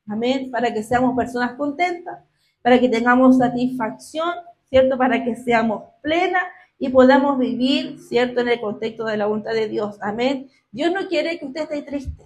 Amén. 0.07 0.51
Para 0.51 0.75
que 0.75 0.83
seamos 0.83 1.17
personas 1.17 1.55
contentas, 1.55 2.19
para 2.61 2.79
que 2.79 2.91
tengamos 2.91 3.39
satisfacción, 3.39 4.35
¿cierto? 4.69 4.99
Para 4.99 5.25
que 5.25 5.35
seamos 5.35 5.85
plenas 6.03 6.43
y 6.83 6.89
podamos 6.89 7.39
vivir, 7.39 8.01
¿cierto?, 8.01 8.41
en 8.41 8.49
el 8.49 8.61
contexto 8.61 9.05
de 9.05 9.17
la 9.17 9.27
voluntad 9.27 9.53
de 9.53 9.69
Dios. 9.69 9.99
Amén. 10.01 10.51
Dios 10.73 10.93
no 10.93 11.07
quiere 11.07 11.39
que 11.39 11.47
usted 11.47 11.61
esté 11.61 11.83
triste. 11.83 12.25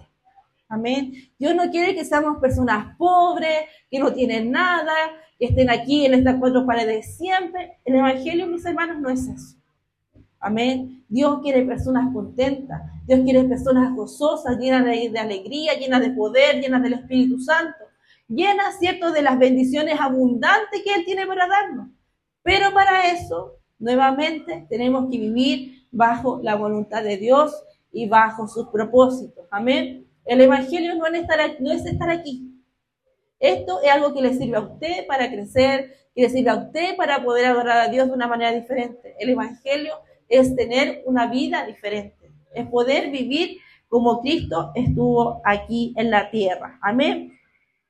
Amén. 0.67 1.13
Dios 1.37 1.53
no 1.53 1.69
quiere 1.69 1.93
que 1.93 2.03
seamos 2.03 2.39
personas 2.39 2.97
pobres, 2.97 3.69
que 3.91 3.99
no 3.99 4.11
tienen 4.11 4.49
nada, 4.49 4.95
que 5.37 5.45
estén 5.45 5.69
aquí 5.69 6.07
en 6.07 6.15
estas 6.15 6.37
cuatro 6.39 6.65
paredes 6.65 7.17
siempre. 7.17 7.77
El 7.85 7.97
Evangelio, 7.97 8.47
mis 8.47 8.65
hermanos, 8.65 8.99
no 8.99 9.11
es 9.11 9.27
eso. 9.27 9.57
Amén. 10.39 11.05
Dios 11.07 11.39
quiere 11.43 11.61
personas 11.61 12.11
contentas. 12.11 12.81
Dios 13.05 13.19
quiere 13.23 13.43
personas 13.43 13.95
gozosas, 13.95 14.57
llenas 14.57 14.85
de, 14.85 15.19
alegría, 15.19 15.75
llenas 15.75 16.01
de 16.01 16.09
poder, 16.09 16.61
llenas 16.61 16.81
del 16.81 16.93
Espíritu 16.93 17.39
Santo. 17.39 17.85
Llenas, 18.27 18.79
¿cierto?, 18.79 19.11
de 19.11 19.21
las 19.21 19.37
bendiciones 19.37 19.99
abundantes 20.01 20.81
que 20.83 20.95
Él 20.95 21.05
tiene 21.05 21.27
para 21.27 21.47
darnos. 21.47 21.89
Pero 22.41 22.73
para 22.73 23.11
eso, 23.11 23.57
nuevamente, 23.79 24.65
tenemos 24.69 25.09
que 25.09 25.17
vivir 25.17 25.87
bajo 25.91 26.39
la 26.43 26.55
voluntad 26.55 27.03
de 27.03 27.17
Dios 27.17 27.63
y 27.91 28.07
bajo 28.07 28.47
sus 28.47 28.67
propósitos. 28.67 29.45
Amén. 29.51 30.07
El 30.25 30.41
Evangelio 30.41 30.95
no 30.95 31.05
es 31.05 31.85
estar, 31.85 32.09
aquí. 32.09 32.51
Esto 33.39 33.81
es 33.81 33.91
algo 33.91 34.13
que 34.13 34.21
le 34.21 34.33
sirve 34.33 34.57
a 34.57 34.61
usted 34.61 35.07
para 35.07 35.31
crecer, 35.31 35.93
que 36.13 36.23
le 36.23 36.29
sirve 36.29 36.49
a 36.49 36.55
usted 36.55 36.95
para 36.97 37.23
poder 37.23 37.45
adorar 37.45 37.87
a 37.87 37.87
Dios 37.89 38.07
de 38.07 38.13
una 38.13 38.27
manera 38.27 38.51
diferente. 38.51 39.15
El 39.19 39.29
Evangelio 39.29 39.93
es 40.27 40.55
tener 40.55 41.01
una 41.05 41.27
vida 41.27 41.65
diferente, 41.65 42.31
es 42.53 42.67
poder 42.67 43.09
vivir 43.09 43.59
como 43.87 44.21
Cristo 44.21 44.71
estuvo 44.75 45.41
aquí 45.45 45.93
en 45.95 46.11
la 46.11 46.29
tierra. 46.29 46.77
Amén. 46.81 47.33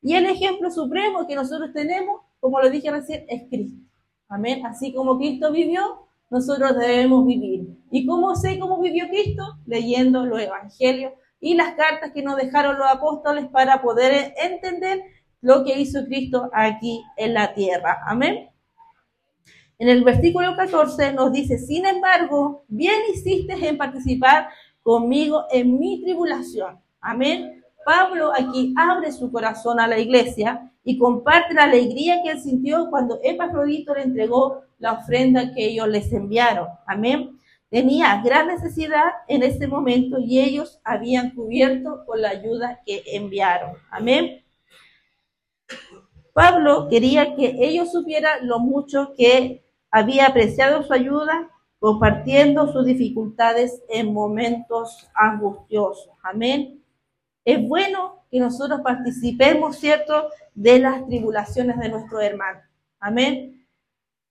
Y 0.01 0.13
el 0.13 0.27
ejemplo 0.27 0.69
supremo 0.69 1.27
que 1.27 1.35
nosotros 1.35 1.73
tenemos, 1.73 2.21
como 2.39 2.61
lo 2.61 2.69
dije 2.69 2.91
recién, 2.91 3.25
es 3.27 3.43
Cristo. 3.49 3.86
Amén. 4.29 4.65
Así 4.65 4.93
como 4.93 5.17
Cristo 5.17 5.51
vivió, 5.51 6.07
nosotros 6.29 6.77
debemos 6.77 7.25
vivir. 7.25 7.67
¿Y 7.91 8.05
cómo 8.05 8.35
sé 8.35 8.59
cómo 8.59 8.81
vivió 8.81 9.07
Cristo? 9.07 9.43
Leyendo 9.65 10.25
los 10.25 10.41
evangelios 10.41 11.13
y 11.39 11.55
las 11.55 11.75
cartas 11.75 12.11
que 12.13 12.23
nos 12.23 12.35
dejaron 12.35 12.77
los 12.77 12.87
apóstoles 12.87 13.47
para 13.47 13.81
poder 13.81 14.33
entender 14.41 15.01
lo 15.41 15.63
que 15.63 15.79
hizo 15.79 16.05
Cristo 16.05 16.49
aquí 16.53 17.03
en 17.15 17.33
la 17.33 17.53
tierra. 17.53 17.99
Amén. 18.05 18.49
En 19.79 19.89
el 19.89 20.03
versículo 20.03 20.55
14 20.55 21.13
nos 21.13 21.31
dice, 21.31 21.59
sin 21.59 21.85
embargo, 21.85 22.63
bien 22.67 22.95
hiciste 23.13 23.53
en 23.67 23.77
participar 23.77 24.49
conmigo 24.81 25.45
en 25.51 25.79
mi 25.79 26.01
tribulación. 26.01 26.79
Amén. 26.99 27.63
Pablo 27.87 28.33
aquí 28.37 28.73
abre 28.75 29.13
su 29.13 29.31
corazón 29.31 29.79
a 29.79 29.87
la 29.87 29.97
iglesia 29.97 30.69
y 30.83 30.97
comparte 30.97 31.53
la 31.53 31.63
alegría 31.63 32.21
que 32.21 32.31
él 32.31 32.41
sintió 32.41 32.89
cuando 32.89 33.17
Epafrodito 33.23 33.95
le 33.95 34.01
entregó 34.01 34.63
la 34.77 34.91
ofrenda 34.91 35.53
que 35.53 35.67
ellos 35.67 35.87
les 35.87 36.11
enviaron. 36.11 36.67
Amén. 36.85 37.39
Tenía 37.69 38.21
gran 38.21 38.47
necesidad 38.47 39.05
en 39.29 39.41
ese 39.41 39.67
momento 39.67 40.19
y 40.19 40.37
ellos 40.41 40.81
habían 40.83 41.33
cubierto 41.33 42.03
con 42.05 42.21
la 42.21 42.31
ayuda 42.31 42.81
que 42.85 43.03
enviaron. 43.05 43.77
Amén. 43.89 44.43
Pablo 46.33 46.89
quería 46.89 47.37
que 47.37 47.55
ellos 47.57 47.93
supieran 47.93 48.45
lo 48.49 48.59
mucho 48.59 49.13
que 49.17 49.63
había 49.91 50.27
apreciado 50.27 50.83
su 50.83 50.91
ayuda, 50.91 51.49
compartiendo 51.79 52.69
sus 52.73 52.85
dificultades 52.85 53.81
en 53.87 54.13
momentos 54.13 55.07
angustiosos. 55.15 56.09
Amén. 56.21 56.76
Es 57.47 57.65
bueno 57.67 58.25
que 58.29 58.39
nosotros 58.39 58.81
participemos, 58.81 59.77
¿cierto?, 59.77 60.29
de 60.53 60.79
las 60.79 61.05
tribulaciones 61.05 61.79
de 61.79 61.89
nuestros 61.89 62.21
hermanos. 62.21 62.63
Amén. 62.99 63.65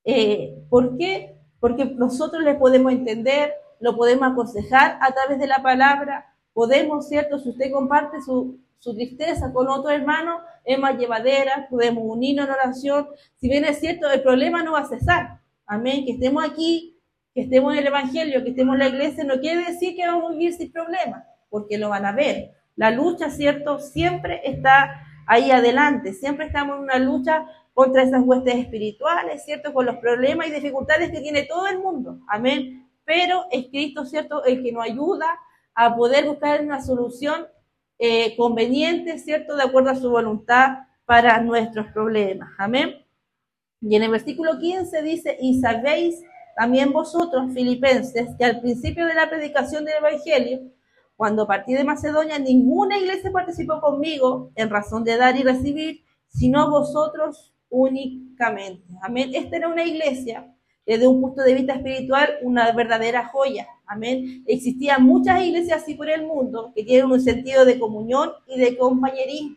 Eh, 0.04 0.54
¿Por 0.68 0.98
qué? 0.98 1.36
porque 1.60 1.84
nosotros 1.84 2.42
le 2.44 2.54
podemos 2.54 2.92
entender, 2.92 3.52
lo 3.80 3.96
podemos 3.96 4.30
aconsejar 4.30 4.98
a 5.00 5.12
través 5.12 5.38
de 5.38 5.46
la 5.46 5.62
palabra, 5.62 6.32
podemos, 6.52 7.08
¿cierto? 7.08 7.38
Si 7.38 7.50
usted 7.50 7.72
comparte 7.72 8.22
su, 8.22 8.60
tristeza 8.78 9.52
con 9.52 9.66
otro 9.66 9.90
hermano, 9.90 10.38
es 10.64 10.78
más 10.78 10.96
llevadera, 10.96 11.66
podemos 11.68 12.04
unirnos 12.06 12.46
en 12.46 12.52
oración. 12.52 13.08
Si 13.34 13.48
bien 13.48 13.64
es 13.64 13.80
cierto, 13.80 14.08
el 14.08 14.22
problema 14.22 14.62
no 14.62 14.74
va 14.74 14.82
a 14.82 14.88
cesar. 14.88 15.40
Amén. 15.66 16.04
Que 16.04 16.12
estemos 16.12 16.44
aquí, 16.48 16.96
que 17.34 17.40
estemos 17.40 17.72
en 17.72 17.80
el 17.80 17.88
Evangelio, 17.88 18.44
que 18.44 18.50
estemos 18.50 18.74
en 18.74 18.78
la 18.78 18.86
iglesia, 18.86 19.24
no 19.24 19.40
quiere 19.40 19.64
decir 19.64 19.96
que 19.96 20.06
vamos 20.06 20.30
a 20.30 20.34
vivir 20.34 20.52
sin 20.52 20.70
problemas, 20.70 21.24
porque 21.50 21.78
lo 21.78 21.88
van 21.88 22.06
a 22.06 22.12
ver. 22.12 22.52
La 22.76 22.90
lucha, 22.90 23.30
¿cierto? 23.30 23.80
Siempre 23.80 24.40
está 24.44 25.02
ahí 25.26 25.50
adelante, 25.50 26.12
siempre 26.12 26.46
estamos 26.46 26.76
en 26.76 26.82
una 26.82 26.98
lucha 26.98 27.46
contra 27.74 28.02
esas 28.02 28.22
huestes 28.24 28.54
espirituales, 28.54 29.44
¿cierto? 29.44 29.74
Con 29.74 29.86
los 29.86 29.96
problemas 29.96 30.46
y 30.46 30.52
dificultades 30.52 31.10
que 31.10 31.20
tiene 31.20 31.42
todo 31.42 31.66
el 31.66 31.78
mundo. 31.78 32.20
Amén. 32.28 32.88
Pero 33.04 33.46
es 33.50 33.66
Cristo, 33.68 34.04
¿cierto? 34.04 34.44
El 34.44 34.62
que 34.62 34.72
nos 34.72 34.84
ayuda 34.84 35.26
a 35.74 35.94
poder 35.94 36.26
buscar 36.26 36.62
una 36.62 36.82
solución 36.82 37.46
eh, 37.98 38.36
conveniente, 38.36 39.18
¿cierto? 39.18 39.56
De 39.56 39.62
acuerdo 39.62 39.90
a 39.90 39.96
su 39.96 40.10
voluntad 40.10 40.78
para 41.04 41.40
nuestros 41.40 41.86
problemas. 41.92 42.50
Amén. 42.58 43.04
Y 43.80 43.94
en 43.94 44.02
el 44.02 44.10
versículo 44.10 44.58
15 44.58 45.02
dice, 45.02 45.36
y 45.40 45.60
sabéis 45.60 46.22
también 46.56 46.92
vosotros, 46.92 47.52
filipenses, 47.52 48.30
que 48.38 48.44
al 48.44 48.60
principio 48.60 49.06
de 49.06 49.14
la 49.14 49.28
predicación 49.28 49.84
del 49.84 49.96
Evangelio, 49.96 50.60
cuando 51.16 51.46
partí 51.46 51.74
de 51.74 51.84
Macedonia, 51.84 52.38
ninguna 52.38 52.98
iglesia 52.98 53.32
participó 53.32 53.80
conmigo 53.80 54.50
en 54.54 54.68
razón 54.68 55.02
de 55.02 55.16
dar 55.16 55.36
y 55.36 55.42
recibir, 55.42 56.02
sino 56.28 56.70
vosotros 56.70 57.54
únicamente. 57.70 58.84
Amén. 59.02 59.30
Esta 59.34 59.56
era 59.56 59.68
una 59.68 59.84
iglesia 59.84 60.52
desde 60.84 61.06
un 61.06 61.20
punto 61.20 61.42
de 61.42 61.54
vista 61.54 61.74
espiritual, 61.74 62.28
una 62.42 62.70
verdadera 62.72 63.26
joya. 63.26 63.66
Amén. 63.86 64.44
Existían 64.46 65.04
muchas 65.04 65.42
iglesias 65.42 65.82
así 65.82 65.94
por 65.94 66.08
el 66.08 66.26
mundo 66.26 66.72
que 66.74 66.84
tienen 66.84 67.10
un 67.10 67.20
sentido 67.20 67.64
de 67.64 67.78
comunión 67.78 68.30
y 68.46 68.60
de 68.60 68.76
compañerismo. 68.76 69.56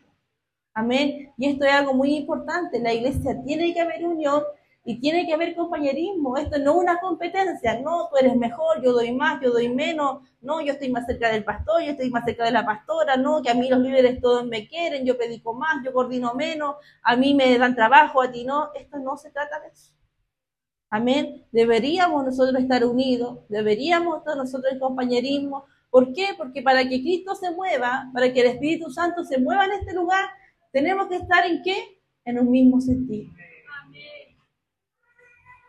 Amén. 0.72 1.32
Y 1.36 1.46
esto 1.46 1.64
es 1.64 1.72
algo 1.72 1.94
muy 1.94 2.16
importante. 2.16 2.80
La 2.80 2.94
iglesia 2.94 3.40
tiene 3.44 3.74
que 3.74 3.80
haber 3.80 4.04
unión 4.04 4.42
y 4.84 4.98
tiene 5.00 5.26
que 5.26 5.34
haber 5.34 5.54
compañerismo. 5.54 6.36
Esto 6.36 6.58
no 6.58 6.72
es 6.72 6.76
una 6.78 7.00
competencia. 7.00 7.78
No, 7.80 8.08
tú 8.08 8.16
eres 8.16 8.36
mejor, 8.36 8.82
yo 8.82 8.92
doy 8.92 9.12
más, 9.12 9.40
yo 9.42 9.52
doy 9.52 9.68
menos. 9.68 10.22
No, 10.40 10.60
yo 10.60 10.72
estoy 10.72 10.90
más 10.90 11.06
cerca 11.06 11.30
del 11.30 11.44
pastor, 11.44 11.82
yo 11.82 11.90
estoy 11.90 12.10
más 12.10 12.24
cerca 12.24 12.44
de 12.44 12.50
la 12.50 12.64
pastora. 12.64 13.16
No, 13.16 13.42
que 13.42 13.50
a 13.50 13.54
mí 13.54 13.68
los 13.68 13.80
líderes 13.80 14.20
todos 14.20 14.46
me 14.46 14.66
quieren, 14.68 15.04
yo 15.04 15.18
predico 15.18 15.52
más, 15.52 15.84
yo 15.84 15.92
coordino 15.92 16.34
menos, 16.34 16.76
a 17.02 17.16
mí 17.16 17.34
me 17.34 17.58
dan 17.58 17.74
trabajo, 17.74 18.22
a 18.22 18.30
ti 18.32 18.44
no. 18.44 18.70
Esto 18.74 18.98
no 18.98 19.16
se 19.16 19.30
trata 19.30 19.60
de 19.60 19.68
eso. 19.68 19.92
Amén. 20.88 21.46
Deberíamos 21.52 22.24
nosotros 22.24 22.60
estar 22.60 22.84
unidos, 22.84 23.40
deberíamos 23.48 24.18
estar 24.18 24.36
nosotros 24.36 24.72
en 24.72 24.78
compañerismo. 24.78 25.66
¿Por 25.90 26.12
qué? 26.12 26.28
Porque 26.38 26.62
para 26.62 26.88
que 26.88 27.00
Cristo 27.02 27.34
se 27.34 27.50
mueva, 27.50 28.10
para 28.14 28.32
que 28.32 28.40
el 28.40 28.46
Espíritu 28.46 28.90
Santo 28.90 29.24
se 29.24 29.38
mueva 29.38 29.66
en 29.66 29.72
este 29.72 29.92
lugar, 29.92 30.24
tenemos 30.72 31.08
que 31.08 31.16
estar 31.16 31.44
en 31.44 31.62
qué? 31.62 32.00
En 32.24 32.38
un 32.38 32.50
mismo 32.50 32.80
sentido. 32.80 33.30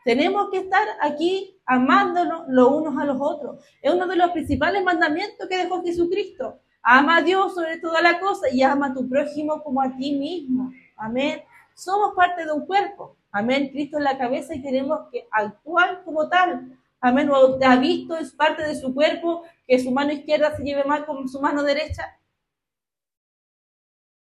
Tenemos 0.04 0.50
que 0.50 0.60
estar 0.60 0.88
aquí 1.00 1.60
amándonos 1.66 2.46
los 2.48 2.68
unos 2.70 2.98
a 2.98 3.06
los 3.06 3.18
otros. 3.20 3.64
Es 3.82 3.94
uno 3.94 4.08
de 4.08 4.16
los 4.16 4.32
principales 4.32 4.84
mandamientos 4.84 5.48
que 5.48 5.58
dejó 5.58 5.84
Jesucristo. 5.84 6.60
Ama 6.82 7.18
a 7.18 7.22
Dios 7.22 7.54
sobre 7.54 7.78
toda 7.78 8.02
la 8.02 8.20
cosa 8.20 8.50
y 8.50 8.64
ama 8.64 8.88
a 8.88 8.94
tu 8.94 9.08
prójimo 9.08 9.62
como 9.64 9.82
a 9.82 9.96
ti 9.96 10.14
mismo. 10.14 10.72
Amén. 10.96 11.44
Somos 11.76 12.16
parte 12.16 12.46
de 12.46 12.52
un 12.52 12.66
cuerpo. 12.66 13.16
Amén. 13.32 13.70
Cristo 13.72 13.98
es 13.98 14.04
la 14.04 14.18
cabeza 14.18 14.56
y 14.56 14.62
tenemos 14.64 15.02
que 15.12 15.28
actuar 15.32 16.04
como 16.04 16.28
tal. 16.28 16.78
Amén. 17.00 17.30
¿Usted 17.30 17.66
ha 17.66 17.76
visto, 17.76 18.18
es 18.18 18.32
parte 18.32 18.64
de 18.64 18.76
su 18.76 18.94
cuerpo, 18.94 19.44
que 19.68 19.78
su 19.80 19.92
mano 19.92 20.12
izquierda 20.12 20.56
se 20.58 20.64
lleve 20.64 20.84
mal 20.84 21.06
con 21.06 21.30
su 21.30 21.40
mano 21.40 21.62
derecha? 21.62 22.18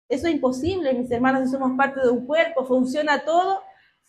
Eso 0.10 0.28
es 0.28 0.34
imposible, 0.34 0.94
mis 0.94 1.10
hermanos, 1.10 1.46
si 1.46 1.52
somos 1.52 1.78
parte 1.78 2.02
de 2.02 2.10
un 2.10 2.26
cuerpo, 2.26 2.66
funciona 2.66 3.24
todo 3.24 3.62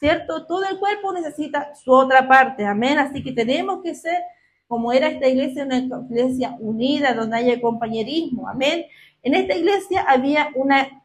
¿cierto? 0.02 0.46
Todo 0.46 0.64
el 0.68 0.80
cuerpo 0.80 1.12
necesita 1.12 1.76
su 1.76 1.92
otra 1.92 2.26
parte, 2.26 2.66
amén. 2.66 2.98
Así 2.98 3.22
que 3.22 3.30
tenemos 3.30 3.82
que 3.84 3.94
ser 3.94 4.20
como 4.66 4.92
era 4.92 5.06
esta 5.06 5.28
iglesia, 5.28 5.64
una 5.64 5.78
iglesia 5.78 6.56
unida, 6.58 7.14
donde 7.14 7.36
haya 7.36 7.60
compañerismo, 7.60 8.48
amén. 8.48 8.86
En 9.22 9.34
esta 9.34 9.54
iglesia 9.54 10.04
había 10.08 10.48
una 10.56 11.04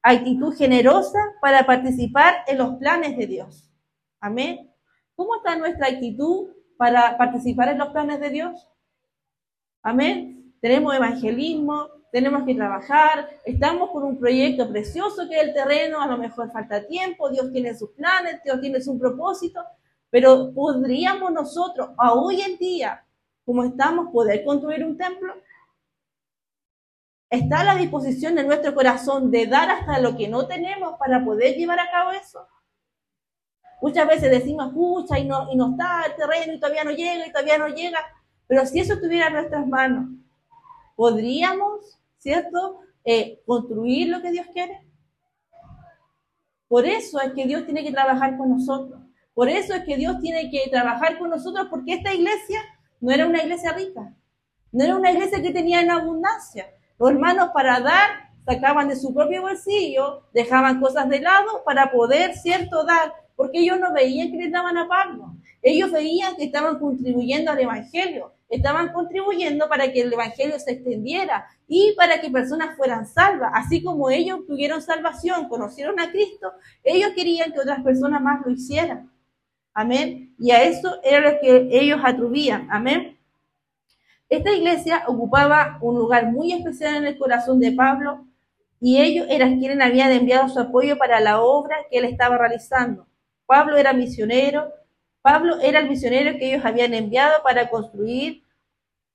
actitud 0.00 0.56
generosa 0.56 1.18
para 1.42 1.66
participar 1.66 2.36
en 2.46 2.56
los 2.56 2.76
planes 2.76 3.18
de 3.18 3.26
Dios, 3.26 3.70
amén. 4.20 4.72
¿Cómo 5.16 5.36
está 5.36 5.56
nuestra 5.56 5.88
actitud 5.88 6.48
para 6.78 7.18
participar 7.18 7.68
en 7.68 7.76
los 7.76 7.88
planes 7.88 8.20
de 8.20 8.30
Dios? 8.30 8.66
Amén. 9.82 10.54
Tenemos 10.62 10.94
evangelismo, 10.94 11.88
tenemos 12.10 12.44
que 12.44 12.54
trabajar, 12.54 13.28
estamos 13.44 13.90
con 13.90 14.02
un 14.02 14.18
proyecto 14.18 14.68
precioso 14.68 15.28
que 15.28 15.36
es 15.36 15.48
el 15.48 15.54
terreno, 15.54 16.00
a 16.00 16.06
lo 16.06 16.18
mejor 16.18 16.50
falta 16.50 16.86
tiempo, 16.86 17.30
Dios 17.30 17.52
tiene 17.52 17.74
sus 17.76 17.90
planes, 17.90 18.42
Dios 18.44 18.60
tiene 18.60 18.80
su 18.80 18.98
propósito, 18.98 19.64
pero 20.10 20.52
¿podríamos 20.52 21.32
nosotros, 21.32 21.90
a 21.96 22.14
hoy 22.14 22.40
en 22.42 22.58
día, 22.58 23.04
como 23.44 23.64
estamos, 23.64 24.12
poder 24.12 24.44
construir 24.44 24.84
un 24.84 24.96
templo? 24.96 25.34
¿Está 27.30 27.60
a 27.60 27.64
la 27.64 27.74
disposición 27.76 28.34
de 28.34 28.42
nuestro 28.42 28.74
corazón 28.74 29.30
de 29.30 29.46
dar 29.46 29.70
hasta 29.70 30.00
lo 30.00 30.16
que 30.16 30.26
no 30.26 30.48
tenemos 30.48 30.98
para 30.98 31.24
poder 31.24 31.56
llevar 31.56 31.78
a 31.78 31.90
cabo 31.90 32.10
eso? 32.10 32.46
Muchas 33.80 34.06
veces 34.08 34.30
decimos, 34.30 34.72
pucha, 34.74 35.16
y 35.18 35.26
no, 35.26 35.50
y 35.52 35.56
no 35.56 35.70
está 35.70 36.06
el 36.06 36.16
terreno, 36.16 36.54
y 36.54 36.60
todavía 36.60 36.84
no 36.84 36.90
llega, 36.90 37.26
y 37.26 37.30
todavía 37.30 37.56
no 37.56 37.68
llega. 37.68 38.00
Pero 38.48 38.66
si 38.66 38.80
eso 38.80 38.94
estuviera 38.94 39.28
en 39.28 39.34
nuestras 39.34 39.66
manos, 39.66 40.10
¿podríamos, 40.96 41.99
cierto, 42.20 42.80
eh, 43.04 43.42
construir 43.44 44.08
lo 44.08 44.22
que 44.22 44.30
Dios 44.30 44.46
quiere? 44.52 44.86
Por 46.68 46.86
eso 46.86 47.20
es 47.20 47.32
que 47.32 47.46
Dios 47.46 47.64
tiene 47.64 47.82
que 47.82 47.90
trabajar 47.90 48.38
con 48.38 48.50
nosotros. 48.50 49.00
Por 49.34 49.48
eso 49.48 49.74
es 49.74 49.84
que 49.84 49.96
Dios 49.96 50.20
tiene 50.20 50.50
que 50.50 50.68
trabajar 50.70 51.18
con 51.18 51.30
nosotros, 51.30 51.66
porque 51.70 51.94
esta 51.94 52.14
iglesia 52.14 52.60
no 53.00 53.10
era 53.10 53.26
una 53.26 53.42
iglesia 53.42 53.72
rica, 53.72 54.14
no 54.70 54.84
era 54.84 54.96
una 54.96 55.10
iglesia 55.10 55.42
que 55.42 55.50
tenía 55.50 55.80
en 55.80 55.90
abundancia. 55.90 56.66
Los 56.98 57.10
hermanos 57.10 57.50
para 57.54 57.80
dar 57.80 58.30
sacaban 58.44 58.88
de 58.88 58.96
su 58.96 59.14
propio 59.14 59.42
bolsillo, 59.42 60.24
dejaban 60.34 60.80
cosas 60.80 61.08
de 61.08 61.20
lado 61.20 61.64
para 61.64 61.90
poder, 61.90 62.34
cierto, 62.34 62.84
dar, 62.84 63.14
porque 63.34 63.60
ellos 63.60 63.80
no 63.80 63.92
veían 63.92 64.30
que 64.30 64.36
les 64.36 64.52
daban 64.52 64.76
a 64.76 64.86
Pablo. 64.86 65.34
Ellos 65.62 65.90
veían 65.90 66.36
que 66.36 66.44
estaban 66.44 66.78
contribuyendo 66.78 67.50
al 67.50 67.60
Evangelio, 67.60 68.34
estaban 68.50 68.92
contribuyendo 68.92 69.68
para 69.68 69.90
que 69.92 70.02
el 70.02 70.12
Evangelio 70.12 70.58
se 70.58 70.72
extendiera 70.72 71.46
y 71.68 71.94
para 71.96 72.20
que 72.20 72.30
personas 72.30 72.76
fueran 72.76 73.06
salvas. 73.06 73.52
Así 73.54 73.82
como 73.82 74.10
ellos 74.10 74.40
tuvieron 74.46 74.82
salvación, 74.82 75.48
conocieron 75.48 75.98
a 76.00 76.10
Cristo, 76.10 76.52
ellos 76.82 77.12
querían 77.14 77.52
que 77.52 77.60
otras 77.60 77.82
personas 77.82 78.20
más 78.20 78.44
lo 78.44 78.50
hicieran. 78.50 79.10
Amén. 79.72 80.34
Y 80.38 80.50
a 80.50 80.64
eso 80.64 81.00
era 81.04 81.20
lo 81.20 81.38
que 81.40 81.68
ellos 81.70 82.00
atribuían. 82.04 82.66
Amén. 82.70 83.16
Esta 84.28 84.52
iglesia 84.52 85.04
ocupaba 85.06 85.78
un 85.80 85.96
lugar 85.96 86.30
muy 86.30 86.52
especial 86.52 86.96
en 86.96 87.06
el 87.06 87.18
corazón 87.18 87.60
de 87.60 87.72
Pablo 87.72 88.26
y 88.80 89.00
ellos 89.00 89.26
eran 89.28 89.58
quienes 89.58 89.80
habían 89.80 90.10
enviado 90.10 90.48
su 90.48 90.58
apoyo 90.58 90.98
para 90.98 91.20
la 91.20 91.40
obra 91.40 91.76
que 91.88 91.98
él 91.98 92.04
estaba 92.04 92.36
realizando. 92.36 93.06
Pablo 93.46 93.76
era 93.76 93.92
misionero, 93.92 94.72
Pablo 95.22 95.60
era 95.60 95.80
el 95.80 95.88
misionero 95.88 96.38
que 96.38 96.52
ellos 96.52 96.64
habían 96.64 96.94
enviado 96.94 97.42
para 97.42 97.68
construir, 97.68 98.42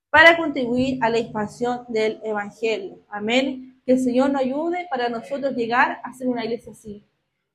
para 0.10 0.38
contribuir 0.38 1.00
a 1.02 1.10
la 1.10 1.18
expansión 1.18 1.86
del 1.88 2.20
Evangelio. 2.24 3.00
Amén. 3.10 3.82
Que 3.86 3.94
el 3.94 4.00
Señor 4.00 4.30
nos 4.30 4.42
ayude 4.42 4.88
para 4.90 5.10
nosotros 5.10 5.56
llegar 5.56 6.00
a 6.04 6.14
ser 6.14 6.28
una 6.28 6.46
iglesia 6.46 6.72
así, 6.72 7.04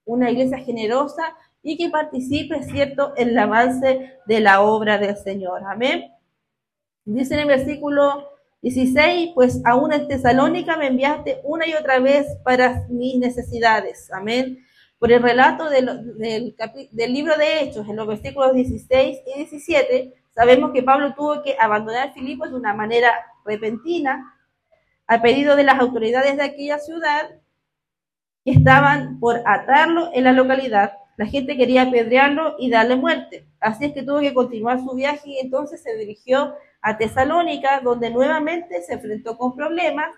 una 0.05 0.31
iglesia 0.31 0.59
generosa 0.59 1.37
y 1.63 1.77
que 1.77 1.91
participe, 1.91 2.63
¿cierto?, 2.65 3.13
en 3.17 3.31
el 3.31 3.39
avance 3.39 4.15
de 4.27 4.41
la 4.41 4.63
obra 4.63 4.99
del 4.99 5.17
Señor. 5.17 5.63
Amén. 5.67 6.13
Dice 7.05 7.35
en 7.35 7.41
el 7.41 7.49
versículo 7.49 8.29
16, 8.63 9.31
pues 9.35 9.61
aún 9.65 9.93
en 9.93 10.07
Tesalónica 10.07 10.77
me 10.77 10.89
enviaste 10.89 11.41
una 11.45 11.67
y 11.67 11.75
otra 11.75 11.99
vez 11.99 12.27
para 12.45 12.87
mis 12.89 13.19
necesidades. 13.19 14.11
Amén. 14.13 14.65
Por 15.01 15.11
el 15.11 15.23
relato 15.23 15.71
del, 15.71 15.87
libro 16.93 17.39
de 17.39 17.63
Hechos, 17.63 17.89
en 17.89 17.97
los 17.97 18.07
versículos 18.07 18.53
16 18.53 19.19
y 19.35 19.39
17, 19.39 20.13
sabemos 20.35 20.73
que 20.73 20.83
Pablo 20.83 21.15
tuvo 21.15 21.43
que 21.43 21.57
abandonar 21.59 22.13
Filipos 22.13 22.51
de 22.51 22.57
una 22.57 22.75
manera 22.75 23.11
repentina, 23.47 24.37
a 25.07 25.23
pedido 25.23 25.57
de 25.57 25.65
las 25.65 25.81
autoridades 25.81 26.37
de 26.37 26.43
aquella 26.43 26.79
ciudad, 26.79 27.31
que 28.45 28.51
estaban 28.51 29.19
por 29.21 29.41
atarlo 29.47 30.11
en 30.13 30.25
la 30.25 30.33
localidad. 30.33 30.93
La 31.17 31.25
gente 31.25 31.57
quería 31.57 31.85
apedrearlo 31.85 32.57
y 32.59 32.69
darle 32.69 32.97
muerte. 32.97 33.47
Así 33.59 33.87
es 33.87 33.95
que 33.95 34.03
tuvo 34.03 34.21
que 34.21 34.35
continuar 34.35 34.81
su 34.81 34.95
viaje 34.95 35.31
y 35.31 35.39
entonces 35.39 35.83
se 35.83 35.97
dirigió 35.97 36.55
a 36.83 36.99
Tesalónica, 36.99 37.81
donde 37.81 38.11
nuevamente 38.11 38.83
se 38.83 38.93
enfrentó 38.93 39.39
con 39.39 39.57
problemas. 39.57 40.11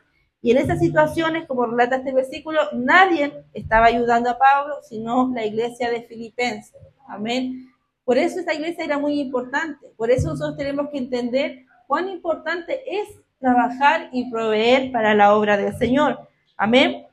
Y 0.42 0.50
en 0.50 0.58
esas 0.58 0.80
situaciones, 0.80 1.46
como 1.46 1.66
relata 1.66 1.96
este 1.96 2.12
versículo, 2.12 2.60
nadie 2.72 3.44
estaba 3.54 3.86
ayudando 3.86 4.28
a 4.28 4.38
Pablo, 4.38 4.74
sino 4.82 5.30
la 5.32 5.46
iglesia 5.46 5.88
de 5.88 6.02
Filipenses. 6.02 6.74
Amén. 7.06 7.72
Por 8.04 8.18
eso 8.18 8.40
esta 8.40 8.52
iglesia 8.52 8.84
era 8.84 8.98
muy 8.98 9.20
importante. 9.20 9.86
Por 9.96 10.10
eso 10.10 10.30
nosotros 10.30 10.56
tenemos 10.56 10.88
que 10.90 10.98
entender 10.98 11.64
cuán 11.86 12.08
importante 12.08 12.82
es 12.86 13.08
trabajar 13.38 14.08
y 14.12 14.30
proveer 14.30 14.90
para 14.90 15.14
la 15.14 15.36
obra 15.36 15.56
del 15.56 15.76
Señor. 15.76 16.18
Amén. 16.56 17.06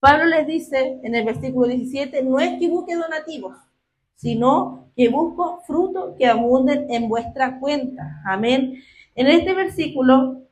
Pablo 0.00 0.26
les 0.26 0.46
dice 0.46 0.98
en 1.04 1.14
el 1.14 1.24
versículo 1.24 1.68
17, 1.68 2.24
no 2.24 2.40
es 2.40 2.58
que 2.58 2.68
busque 2.68 2.96
donativos, 2.96 3.56
sino 4.16 4.90
que 4.96 5.08
busco 5.08 5.60
fruto 5.66 6.16
que 6.18 6.26
abunden 6.26 6.90
en 6.90 7.08
vuestra 7.08 7.60
cuenta. 7.60 8.22
Amén. 8.24 8.82
En 9.14 9.26
este 9.28 9.54
versículo 9.54 10.47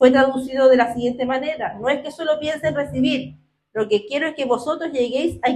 fue 0.00 0.10
traducido 0.10 0.70
de 0.70 0.78
la 0.78 0.94
siguiente 0.94 1.26
manera. 1.26 1.76
No 1.78 1.90
es 1.90 2.00
que 2.00 2.10
solo 2.10 2.40
piensen 2.40 2.74
recibir, 2.74 3.36
lo 3.74 3.86
que 3.86 4.06
quiero 4.06 4.28
es 4.28 4.34
que 4.34 4.46
vosotros 4.46 4.90
lleguéis 4.92 5.38
a 5.42 5.50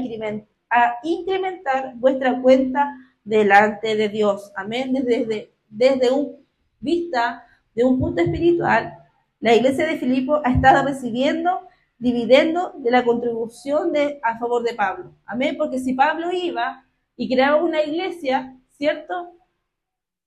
incrementar, 1.02 1.94
vuestra 1.94 2.42
cuenta 2.42 2.94
delante 3.24 3.96
de 3.96 4.10
Dios. 4.10 4.52
Amén. 4.54 4.92
Desde, 4.92 5.50
desde 5.70 6.10
un 6.10 6.46
vista, 6.78 7.46
de 7.74 7.84
un 7.84 7.98
punto 7.98 8.20
espiritual, 8.20 8.92
la 9.40 9.54
iglesia 9.54 9.86
de 9.86 9.96
Filipo 9.96 10.42
ha 10.44 10.50
estado 10.50 10.86
recibiendo 10.86 11.62
dividendo 11.96 12.74
de 12.76 12.90
la 12.90 13.02
contribución 13.02 13.94
de, 13.94 14.20
a 14.22 14.38
favor 14.38 14.62
de 14.62 14.74
Pablo. 14.74 15.14
Amén. 15.24 15.56
Porque 15.56 15.78
si 15.78 15.94
Pablo 15.94 16.30
iba 16.30 16.84
y 17.16 17.32
creaba 17.32 17.62
una 17.62 17.82
iglesia, 17.82 18.54
¿cierto? 18.76 19.30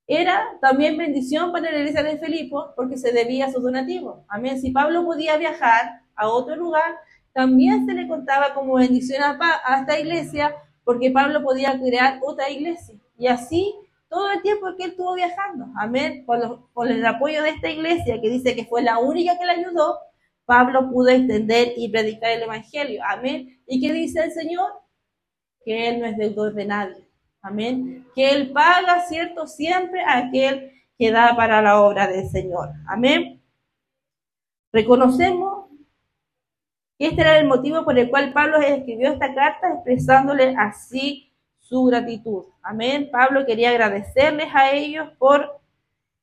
Era 0.08 0.58
también 0.62 0.98
bendición 0.98 1.52
para 1.52 1.70
la 1.70 1.80
iglesia 1.80 2.02
de 2.02 2.18
Filipo 2.18 2.74
porque 2.76 2.98
se 2.98 3.12
debía 3.12 3.46
a 3.46 3.52
sus 3.52 3.62
donativos. 3.62 4.24
Amén. 4.30 4.60
Si 4.60 4.72
Pablo 4.72 5.04
podía 5.04 5.38
viajar 5.38 6.02
a 6.16 6.30
otro 6.30 6.56
lugar, 6.56 6.96
también 7.34 7.86
se 7.86 7.94
le 7.94 8.08
contaba 8.08 8.54
como 8.54 8.76
bendición 8.76 9.22
a, 9.22 9.80
esta 9.80 10.00
iglesia 10.00 10.56
porque 10.84 11.12
Pablo 11.12 11.44
podía 11.44 11.78
crear 11.80 12.20
otra 12.24 12.50
iglesia. 12.50 12.96
Y 13.18 13.28
así 13.28 13.76
todo 14.10 14.32
el 14.32 14.42
tiempo 14.42 14.68
que 14.78 14.86
él 14.86 14.92
estuvo 14.92 15.14
viajando. 15.14 15.68
Amén. 15.78 16.26
Con, 16.26 16.88
el 16.88 17.06
apoyo 17.06 17.44
de 17.44 17.50
esta 17.50 17.70
iglesia, 17.70 18.22
que 18.22 18.30
dice 18.30 18.56
que 18.56 18.66
fue 18.66 18.82
la 18.82 19.00
única 19.00 19.38
que 19.38 19.46
le 19.46 19.52
ayudó, 19.52 20.00
Pablo 20.46 20.90
pudo 20.90 21.10
extender 21.10 21.74
y 21.76 21.90
predicar 21.90 22.32
el 22.32 22.44
Evangelio. 22.44 23.02
Amén. 23.06 23.62
¿Y 23.68 23.82
qué 23.82 23.92
dice 23.92 24.24
el 24.24 24.32
Señor? 24.32 24.72
que 25.68 25.90
Él 25.90 26.00
no 26.00 26.06
es 26.06 26.16
deudor 26.16 26.54
de 26.54 26.64
nadie. 26.64 27.07
Amén. 27.48 28.06
Que 28.14 28.32
Él 28.32 28.52
paga, 28.52 29.02
¿cierto? 29.08 29.48
Siempre 29.48 30.02
a 30.02 30.18
aquel 30.18 30.72
que 30.98 31.12
da 31.12 31.36
para 31.36 31.62
la 31.62 31.82
obra 31.82 32.08
del 32.08 32.28
Señor. 32.28 32.70
Amén. 32.88 33.42
Reconocemos 34.74 35.68
que 37.00 37.08
este 37.08 37.22
era 37.22 37.38
el 37.38 37.48
motivo 37.48 37.86
por 37.86 37.98
el 37.98 38.10
cual 38.10 38.34
Pablo 38.34 38.58
escribió 38.58 39.14
esta 39.14 39.34
carta 39.34 39.74
expresándole 39.74 40.56
así 40.58 41.32
su 41.60 41.86
gratitud. 41.86 42.46
Amén. 42.62 43.10
Pablo 43.12 43.46
quería 43.46 43.70
agradecerles 43.70 44.48
a 44.54 44.72
ellos 44.72 45.10
por 45.18 45.62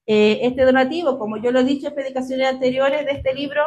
eh, 0.07 0.41
este 0.43 0.63
donativo. 0.65 1.19
Como 1.19 1.39
yo 1.39 1.53
lo 1.53 1.61
he 1.61 1.65
dicho 1.65 1.89
en 1.89 1.95
predicaciones 1.95 2.49
anteriores 2.49 3.07
de 3.07 3.13
este 3.13 3.33
libro, 3.33 3.63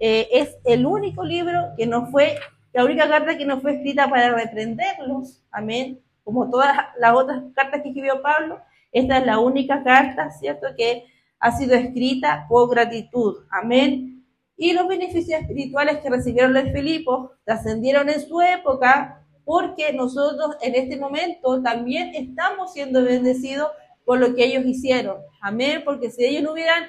eh, 0.00 0.28
es 0.32 0.56
el 0.64 0.86
único 0.86 1.24
libro 1.24 1.72
que 1.76 1.86
no 1.86 2.06
fue 2.06 2.36
la 2.76 2.84
única 2.84 3.08
carta 3.08 3.38
que 3.38 3.46
no 3.46 3.58
fue 3.62 3.76
escrita 3.76 4.06
para 4.10 4.34
reprenderlos, 4.34 5.42
amén, 5.50 5.98
como 6.26 6.50
todas 6.50 6.76
las 6.98 7.14
otras 7.14 7.40
cartas 7.54 7.82
que 7.82 7.90
escribió 7.90 8.20
Pablo, 8.20 8.60
esta 8.90 9.18
es 9.18 9.26
la 9.26 9.38
única 9.38 9.84
carta, 9.84 10.28
¿cierto?, 10.32 10.66
que 10.76 11.04
ha 11.38 11.52
sido 11.52 11.76
escrita 11.76 12.46
por 12.48 12.68
gratitud, 12.68 13.44
amén. 13.48 14.24
Y 14.56 14.72
los 14.72 14.88
beneficios 14.88 15.40
espirituales 15.40 15.98
que 15.98 16.10
recibieron 16.10 16.52
los 16.52 16.64
Filipos 16.72 17.30
trascendieron 17.44 18.08
en 18.08 18.20
su 18.20 18.40
época 18.40 19.24
porque 19.44 19.92
nosotros 19.92 20.56
en 20.62 20.74
este 20.74 20.96
momento 20.96 21.62
también 21.62 22.12
estamos 22.16 22.72
siendo 22.72 23.04
bendecidos 23.04 23.70
por 24.04 24.18
lo 24.18 24.34
que 24.34 24.46
ellos 24.46 24.64
hicieron. 24.64 25.18
Amén, 25.40 25.82
porque 25.84 26.10
si 26.10 26.24
ellos 26.24 26.42
no 26.42 26.54
hubieran 26.54 26.86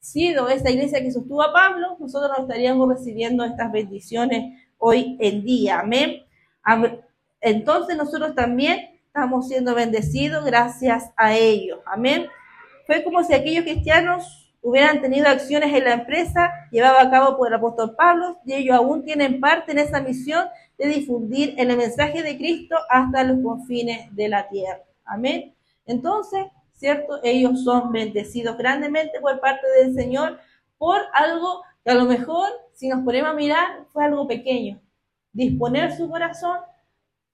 sido 0.00 0.48
esta 0.48 0.72
iglesia 0.72 1.02
que 1.02 1.12
sostuvo 1.12 1.40
a 1.40 1.52
Pablo, 1.52 1.96
nosotros 2.00 2.32
no 2.36 2.42
estaríamos 2.42 2.88
recibiendo 2.88 3.44
estas 3.44 3.70
bendiciones 3.70 4.60
hoy 4.76 5.16
en 5.20 5.44
día. 5.44 5.78
Amén. 5.78 6.24
Entonces 7.42 7.96
nosotros 7.96 8.34
también 8.34 9.00
estamos 9.06 9.48
siendo 9.48 9.74
bendecidos 9.74 10.44
gracias 10.44 11.10
a 11.16 11.34
ellos. 11.34 11.80
Amén. 11.84 12.28
Fue 12.86 13.04
como 13.04 13.22
si 13.22 13.34
aquellos 13.34 13.64
cristianos 13.64 14.50
hubieran 14.62 15.02
tenido 15.02 15.28
acciones 15.28 15.74
en 15.74 15.84
la 15.84 15.92
empresa 15.92 16.50
llevada 16.70 17.02
a 17.02 17.10
cabo 17.10 17.36
por 17.36 17.48
el 17.48 17.54
apóstol 17.54 17.94
Pablo 17.96 18.38
y 18.46 18.54
ellos 18.54 18.76
aún 18.76 19.04
tienen 19.04 19.40
parte 19.40 19.72
en 19.72 19.78
esa 19.78 20.00
misión 20.00 20.46
de 20.78 20.86
difundir 20.86 21.54
el 21.58 21.76
mensaje 21.76 22.22
de 22.22 22.38
Cristo 22.38 22.76
hasta 22.88 23.24
los 23.24 23.42
confines 23.42 24.14
de 24.14 24.28
la 24.28 24.48
tierra. 24.48 24.80
Amén. 25.04 25.54
Entonces, 25.84 26.46
¿cierto? 26.72 27.20
Ellos 27.22 27.64
son 27.64 27.92
bendecidos 27.92 28.56
grandemente 28.56 29.20
por 29.20 29.40
parte 29.40 29.66
del 29.78 29.94
Señor 29.94 30.38
por 30.78 31.00
algo 31.12 31.62
que 31.84 31.90
a 31.90 31.94
lo 31.94 32.04
mejor 32.04 32.48
si 32.82 32.88
nos 32.88 33.04
ponemos 33.04 33.30
a 33.30 33.34
mirar, 33.34 33.84
fue 33.92 34.04
algo 34.04 34.26
pequeño. 34.26 34.80
Disponer 35.32 35.96
su 35.96 36.10
corazón 36.10 36.58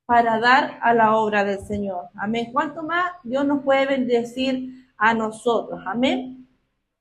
para 0.08 0.40
dar 0.40 0.78
a 0.80 0.94
la 0.94 1.16
obra 1.16 1.44
del 1.44 1.60
Señor. 1.60 2.08
Amén. 2.14 2.48
¿Cuánto 2.50 2.82
más 2.82 3.12
Dios 3.24 3.44
nos 3.44 3.62
puede 3.62 3.84
bendecir 3.84 4.88
a 4.96 5.12
nosotros? 5.12 5.82
Amén. 5.84 6.48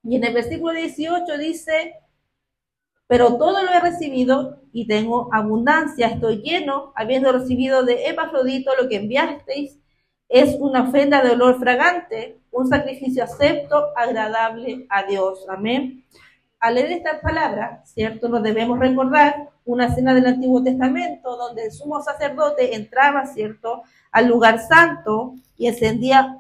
Y 0.03 0.17
en 0.17 0.25
el 0.25 0.33
versículo 0.33 0.73
18 0.73 1.37
dice, 1.37 1.93
pero 3.07 3.37
todo 3.37 3.63
lo 3.63 3.71
he 3.71 3.79
recibido 3.79 4.59
y 4.73 4.87
tengo 4.87 5.29
abundancia, 5.31 6.07
estoy 6.07 6.41
lleno, 6.41 6.91
habiendo 6.97 7.31
recibido 7.31 7.83
de 7.83 8.09
Epafrodito 8.09 8.71
lo 8.75 8.89
que 8.89 8.97
enviasteis, 8.97 9.79
es 10.27 10.57
una 10.59 10.89
ofrenda 10.89 11.23
de 11.23 11.31
olor 11.31 11.59
fragante, 11.59 12.41
un 12.51 12.67
sacrificio 12.67 13.23
acepto, 13.23 13.85
agradable 13.95 14.85
a 14.89 15.03
Dios. 15.03 15.45
Amén. 15.47 16.03
Al 16.59 16.75
leer 16.75 16.91
estas 16.91 17.21
palabras, 17.21 17.89
¿cierto? 17.89 18.27
Nos 18.27 18.43
debemos 18.43 18.77
recordar 18.77 19.49
una 19.67 19.88
escena 19.88 20.13
del 20.13 20.25
Antiguo 20.25 20.63
Testamento 20.63 21.38
donde 21.38 21.65
el 21.65 21.71
sumo 21.71 22.01
sacerdote 22.01 22.75
entraba, 22.75 23.25
¿cierto?, 23.27 23.84
al 24.12 24.27
lugar 24.27 24.60
santo 24.60 25.36
y 25.58 25.67
encendía 25.67 26.39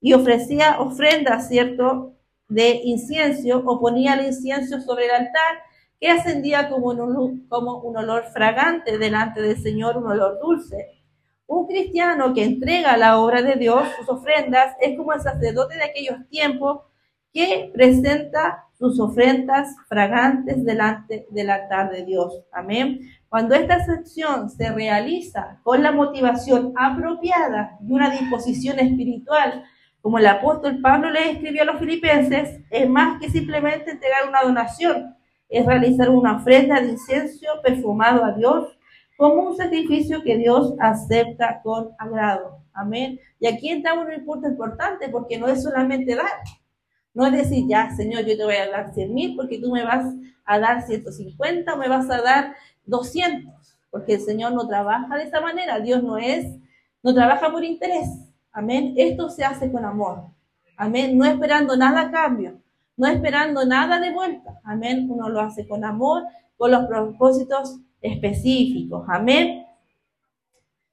y 0.00 0.12
ofrecía 0.12 0.78
ofrendas, 0.78 1.48
¿cierto?, 1.48 2.12
de 2.48 2.80
incienso 2.84 3.62
o 3.66 3.80
ponía 3.80 4.14
el 4.14 4.26
incienso 4.26 4.80
sobre 4.80 5.06
el 5.06 5.10
altar 5.10 5.62
que 5.98 6.10
ascendía 6.10 6.68
como 6.68 6.90
un, 6.90 7.46
como 7.48 7.80
un 7.80 7.96
olor 7.96 8.24
fragante 8.32 8.98
delante 8.98 9.40
del 9.40 9.60
Señor, 9.60 9.96
un 9.96 10.06
olor 10.06 10.38
dulce. 10.40 11.02
Un 11.46 11.66
cristiano 11.66 12.34
que 12.34 12.44
entrega 12.44 12.96
la 12.96 13.18
obra 13.18 13.40
de 13.40 13.54
Dios, 13.54 13.82
sus 13.98 14.08
ofrendas, 14.08 14.76
es 14.80 14.96
como 14.96 15.12
el 15.12 15.20
sacerdote 15.20 15.76
de 15.76 15.84
aquellos 15.84 16.28
tiempos 16.28 16.82
que 17.32 17.70
presenta 17.72 18.65
sus 18.78 19.00
ofrendas 19.00 19.74
fragantes 19.88 20.64
delante 20.64 21.26
del 21.30 21.50
altar 21.50 21.90
de 21.90 22.04
Dios. 22.04 22.42
Amén. 22.52 23.00
Cuando 23.28 23.54
esta 23.54 23.84
sección 23.84 24.50
se 24.50 24.70
realiza 24.70 25.60
con 25.62 25.82
la 25.82 25.92
motivación 25.92 26.72
apropiada 26.76 27.78
y 27.80 27.92
una 27.92 28.10
disposición 28.10 28.78
espiritual, 28.78 29.64
como 30.02 30.18
el 30.18 30.26
apóstol 30.26 30.80
Pablo 30.80 31.10
le 31.10 31.32
escribió 31.32 31.62
a 31.62 31.66
los 31.66 31.78
filipenses, 31.78 32.60
es 32.70 32.88
más 32.88 33.20
que 33.20 33.30
simplemente 33.30 33.90
entregar 33.90 34.28
una 34.28 34.42
donación, 34.42 35.16
es 35.48 35.66
realizar 35.66 36.10
una 36.10 36.36
ofrenda 36.36 36.80
de 36.80 36.90
incienso 36.90 37.46
perfumado 37.62 38.24
a 38.24 38.32
Dios 38.32 38.78
como 39.16 39.48
un 39.48 39.56
sacrificio 39.56 40.22
que 40.22 40.36
Dios 40.36 40.74
acepta 40.78 41.60
con 41.62 41.90
agrado. 41.98 42.58
Amén. 42.74 43.18
Y 43.40 43.46
aquí 43.46 43.70
entramos 43.70 44.06
en 44.08 44.20
un 44.20 44.26
punto 44.26 44.48
importante 44.48 45.08
porque 45.08 45.38
no 45.38 45.48
es 45.48 45.62
solamente 45.62 46.14
dar. 46.14 46.42
No 47.16 47.24
es 47.24 47.32
decir, 47.32 47.64
ya, 47.66 47.88
Señor, 47.96 48.26
yo 48.26 48.36
te 48.36 48.44
voy 48.44 48.56
a 48.56 48.68
dar 48.70 48.92
100 48.92 49.14
mil 49.14 49.36
porque 49.36 49.58
tú 49.58 49.72
me 49.72 49.82
vas 49.82 50.04
a 50.44 50.58
dar 50.58 50.82
150 50.82 51.72
o 51.72 51.78
me 51.78 51.88
vas 51.88 52.10
a 52.10 52.20
dar 52.20 52.54
200. 52.84 53.54
Porque 53.90 54.16
el 54.16 54.20
Señor 54.20 54.52
no 54.52 54.68
trabaja 54.68 55.16
de 55.16 55.22
esa 55.22 55.40
manera. 55.40 55.80
Dios 55.80 56.02
no 56.02 56.18
es, 56.18 56.44
no 57.02 57.14
trabaja 57.14 57.50
por 57.50 57.64
interés. 57.64 58.06
Amén. 58.52 58.92
Esto 58.98 59.30
se 59.30 59.44
hace 59.44 59.72
con 59.72 59.86
amor. 59.86 60.24
Amén. 60.76 61.16
No 61.16 61.24
esperando 61.24 61.74
nada 61.74 62.02
a 62.02 62.10
cambio. 62.10 62.60
No 62.98 63.06
esperando 63.06 63.64
nada 63.64 63.98
de 63.98 64.12
vuelta. 64.12 64.60
Amén. 64.62 65.06
Uno 65.08 65.30
lo 65.30 65.40
hace 65.40 65.66
con 65.66 65.86
amor, 65.86 66.24
con 66.58 66.70
los 66.70 66.84
propósitos 66.84 67.78
específicos. 68.02 69.06
Amén. 69.08 69.64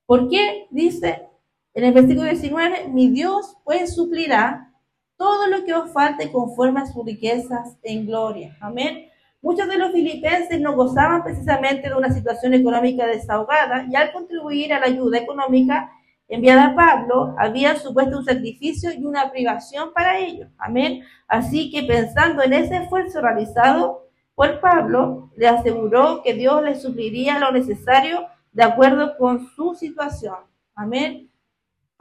¿Por 0.05 0.29
qué? 0.29 0.67
Dice 0.71 1.27
en 1.73 1.83
el 1.83 1.93
versículo 1.93 2.29
19, 2.29 2.87
mi 2.87 3.09
Dios 3.09 3.57
pues 3.65 3.93
suplirá 3.93 4.72
todo 5.17 5.47
lo 5.47 5.63
que 5.65 5.73
os 5.73 5.91
falte 5.91 6.31
conforme 6.31 6.81
a 6.81 6.85
sus 6.85 7.05
riquezas 7.05 7.77
en 7.83 8.05
gloria. 8.05 8.57
Amén. 8.59 9.09
Muchos 9.41 9.67
de 9.67 9.77
los 9.77 9.91
filipenses 9.91 10.59
no 10.61 10.75
gozaban 10.75 11.23
precisamente 11.23 11.89
de 11.89 11.95
una 11.95 12.11
situación 12.11 12.53
económica 12.53 13.05
desahogada 13.05 13.85
y 13.89 13.95
al 13.95 14.11
contribuir 14.13 14.73
a 14.73 14.79
la 14.79 14.85
ayuda 14.85 15.19
económica 15.19 15.91
enviada 16.29 16.67
a 16.67 16.75
Pablo, 16.75 17.35
habían 17.37 17.77
supuesto 17.77 18.17
un 18.17 18.25
sacrificio 18.25 18.91
y 18.91 19.03
una 19.03 19.31
privación 19.31 19.93
para 19.93 20.17
ellos. 20.17 20.49
Amén. 20.57 21.03
Así 21.27 21.69
que 21.69 21.83
pensando 21.83 22.41
en 22.41 22.53
ese 22.53 22.77
esfuerzo 22.77 23.21
realizado, 23.21 24.07
por 24.35 24.59
Pablo 24.59 25.29
le 25.35 25.47
aseguró 25.47 26.21
que 26.23 26.33
Dios 26.33 26.63
le 26.63 26.75
supliría 26.75 27.39
lo 27.39 27.51
necesario 27.51 28.27
de 28.51 28.63
acuerdo 28.63 29.17
con 29.17 29.47
su 29.55 29.75
situación. 29.75 30.37
Amén. 30.73 31.29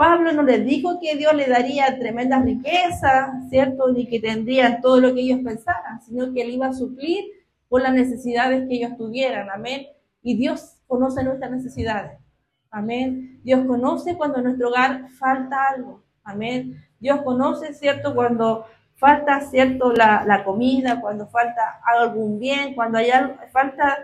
Pablo 0.02 0.32
no 0.32 0.42
les 0.42 0.64
dijo 0.64 0.98
que 1.00 1.14
Dios 1.14 1.32
le 1.32 1.46
daría 1.46 1.96
tremendas 1.96 2.44
riquezas, 2.44 3.48
¿cierto? 3.50 3.92
Ni 3.92 4.08
que 4.08 4.18
tendrían 4.18 4.80
todo 4.80 5.00
lo 5.00 5.14
que 5.14 5.20
ellos 5.20 5.38
pensaran, 5.44 6.02
sino 6.02 6.34
que 6.34 6.42
él 6.42 6.50
iba 6.50 6.66
a 6.66 6.72
suplir 6.72 7.22
por 7.68 7.82
las 7.82 7.94
necesidades 7.94 8.68
que 8.68 8.74
ellos 8.74 8.96
tuvieran. 8.96 9.48
Amén. 9.48 9.86
Y 10.20 10.36
Dios 10.36 10.80
conoce 10.88 11.22
nuestras 11.22 11.52
necesidades. 11.52 12.18
Amén. 12.68 13.40
Dios 13.44 13.64
conoce 13.64 14.16
cuando 14.16 14.38
en 14.38 14.44
nuestro 14.46 14.70
hogar 14.70 15.08
falta 15.20 15.68
algo. 15.68 16.02
Amén. 16.24 16.84
Dios 16.98 17.22
conoce, 17.22 17.72
¿cierto? 17.72 18.12
Cuando 18.12 18.66
falta, 18.96 19.40
¿cierto?, 19.42 19.92
la, 19.92 20.42
comida, 20.44 21.00
cuando 21.00 21.28
falta 21.28 21.80
algún 21.84 22.40
bien, 22.40 22.74
cuando 22.74 22.98
hay 22.98 23.08
falta 23.52 23.98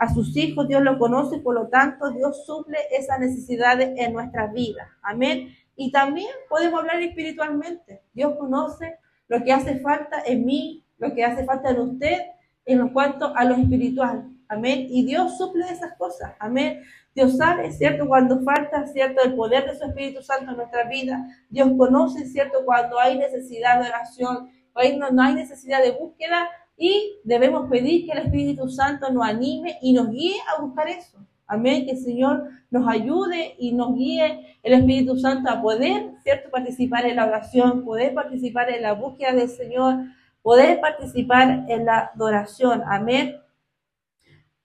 a 0.00 0.08
sus 0.08 0.34
hijos, 0.34 0.66
Dios 0.66 0.82
lo 0.82 0.98
conoce, 0.98 1.40
por 1.40 1.54
lo 1.54 1.68
tanto, 1.68 2.10
Dios 2.10 2.46
suple 2.46 2.78
esas 2.90 3.20
necesidades 3.20 3.92
en 3.98 4.14
nuestras 4.14 4.50
vidas. 4.50 4.88
Amén. 5.02 5.54
Y 5.76 5.92
también 5.92 6.30
podemos 6.48 6.80
hablar 6.80 7.02
espiritualmente. 7.02 8.00
Dios 8.14 8.34
conoce 8.38 8.96
lo 9.28 9.44
que 9.44 9.52
hace 9.52 9.78
falta 9.80 10.22
en 10.24 10.46
mí, 10.46 10.86
lo 10.96 11.14
que 11.14 11.22
hace 11.22 11.44
falta 11.44 11.68
en 11.68 11.80
usted, 11.80 12.16
en 12.64 12.88
cuanto 12.88 13.36
a 13.36 13.44
lo 13.44 13.56
espiritual. 13.56 14.26
Amén. 14.48 14.86
Y 14.88 15.04
Dios 15.04 15.36
suple 15.36 15.66
esas 15.70 15.94
cosas. 15.98 16.32
Amén. 16.38 16.82
Dios 17.14 17.36
sabe, 17.36 17.70
¿cierto? 17.70 18.08
Cuando 18.08 18.40
falta, 18.40 18.86
¿cierto? 18.86 19.22
El 19.22 19.34
poder 19.34 19.66
de 19.66 19.76
su 19.76 19.84
Espíritu 19.84 20.22
Santo 20.22 20.52
en 20.52 20.56
nuestra 20.56 20.84
vida. 20.88 21.26
Dios 21.50 21.68
conoce, 21.76 22.24
¿cierto? 22.24 22.64
Cuando 22.64 22.98
hay 22.98 23.18
necesidad 23.18 23.82
de 23.82 23.88
oración, 23.90 24.50
cuando 24.72 25.10
no 25.10 25.22
hay 25.22 25.34
necesidad 25.34 25.82
de 25.82 25.90
búsqueda 25.90 26.48
y 26.82 27.18
debemos 27.24 27.68
pedir 27.68 28.06
que 28.06 28.12
el 28.12 28.24
Espíritu 28.24 28.66
Santo 28.70 29.12
nos 29.12 29.28
anime 29.28 29.78
y 29.82 29.92
nos 29.92 30.10
guíe 30.10 30.36
a 30.48 30.62
buscar 30.62 30.88
eso. 30.88 31.18
Amén, 31.46 31.84
que 31.84 31.90
el 31.90 31.98
Señor 31.98 32.48
nos 32.70 32.88
ayude 32.88 33.54
y 33.58 33.72
nos 33.72 33.94
guíe 33.94 34.56
el 34.62 34.72
Espíritu 34.72 35.18
Santo 35.18 35.50
a 35.50 35.60
poder, 35.60 36.12
¿cierto? 36.22 36.48
Participar 36.48 37.04
en 37.04 37.16
la 37.16 37.26
oración, 37.26 37.84
poder 37.84 38.14
participar 38.14 38.70
en 38.70 38.80
la 38.80 38.94
búsqueda 38.94 39.34
del 39.34 39.50
Señor, 39.50 39.96
poder 40.40 40.80
participar 40.80 41.66
en 41.68 41.84
la 41.84 42.12
adoración. 42.14 42.82
Amén. 42.86 43.36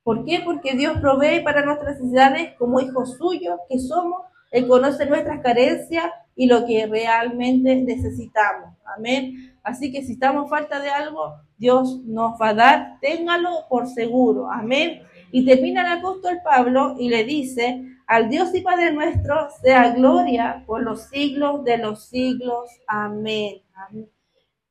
¿Por 0.01 0.23
qué? 0.23 0.39
Porque 0.45 0.73
Dios 0.73 0.97
provee 1.01 1.41
para 1.43 1.65
nuestras 1.65 1.97
necesidades 1.97 2.53
como 2.57 2.79
hijos 2.79 3.17
suyos 3.17 3.59
que 3.67 3.77
somos. 3.77 4.21
Él 4.51 4.69
conoce 4.69 5.05
nuestras 5.05 5.41
carencias 5.41 6.05
y 6.33 6.47
lo 6.47 6.65
que 6.65 6.87
realmente 6.87 7.75
necesitamos. 7.75 8.73
Amén. 8.85 9.54
Así 9.65 9.91
que 9.91 10.03
si 10.03 10.13
estamos 10.13 10.47
falta 10.47 10.79
de 10.79 10.89
algo, 10.89 11.33
Dios 11.57 11.99
nos 12.05 12.39
va 12.39 12.49
a 12.49 12.53
dar, 12.53 12.99
téngalo 13.01 13.65
por 13.67 13.87
seguro. 13.87 14.49
Amén. 14.51 15.01
Y 15.31 15.43
termina 15.43 15.81
el 15.81 15.97
apóstol 15.99 16.37
Pablo 16.43 16.95
y 16.99 17.09
le 17.09 17.23
dice, 17.23 17.83
al 18.05 18.29
Dios 18.29 18.53
y 18.53 18.61
Padre 18.61 18.93
nuestro 18.93 19.49
sea 19.63 19.89
gloria 19.89 20.63
por 20.67 20.83
los 20.83 21.07
siglos 21.09 21.63
de 21.63 21.79
los 21.79 22.05
siglos. 22.05 22.69
Amén. 22.85 23.63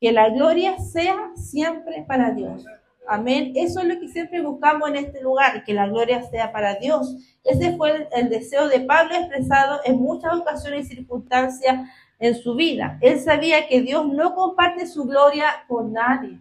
Que 0.01 0.13
la 0.13 0.29
gloria 0.31 0.79
sea 0.79 1.33
siempre 1.35 2.05
para 2.07 2.31
Dios. 2.31 2.65
Amén. 3.09 3.53
Eso 3.57 3.81
es 3.81 3.87
lo 3.87 3.99
que 3.99 4.09
siempre 4.09 4.41
buscamos 4.41 4.89
en 4.89 4.97
este 4.97 5.21
lugar, 5.21 5.65
que 5.65 5.75
la 5.75 5.89
gloria 5.89 6.23
sea 6.23 6.53
para 6.53 6.77
Dios. 6.77 7.17
Ese 7.43 7.77
fue 7.77 8.09
el, 8.13 8.29
deseo 8.29 8.69
de 8.69 8.81
Pablo 8.81 9.17
expresado 9.17 9.81
en 9.85 10.01
muchas 10.01 10.35
ocasiones 10.35 10.87
y 10.87 10.97
circunstancias 10.97 11.89
en 12.19 12.35
su 12.35 12.55
vida. 12.55 12.99
Él 13.01 13.19
sabía 13.21 13.67
que 13.69 13.83
Dios 13.83 14.07
no 14.07 14.35
comparte 14.35 14.87
su 14.87 15.05
gloria 15.05 15.47
con 15.69 15.93
nadie. 15.93 16.41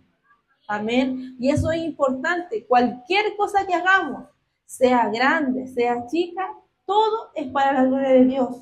Amén. 0.68 1.36
Y 1.40 1.50
eso 1.50 1.72
es 1.72 1.82
importante. 1.82 2.66
Cualquier 2.66 3.36
cosa 3.36 3.66
que 3.66 3.74
hagamos, 3.74 4.26
sea 4.66 5.10
grande, 5.10 5.68
sea 5.68 6.06
chica, 6.08 6.48
todo 6.86 7.32
es 7.36 7.48
para 7.48 7.74
la 7.74 7.86
gloria 7.86 8.10
de 8.10 8.26
Dios. 8.26 8.58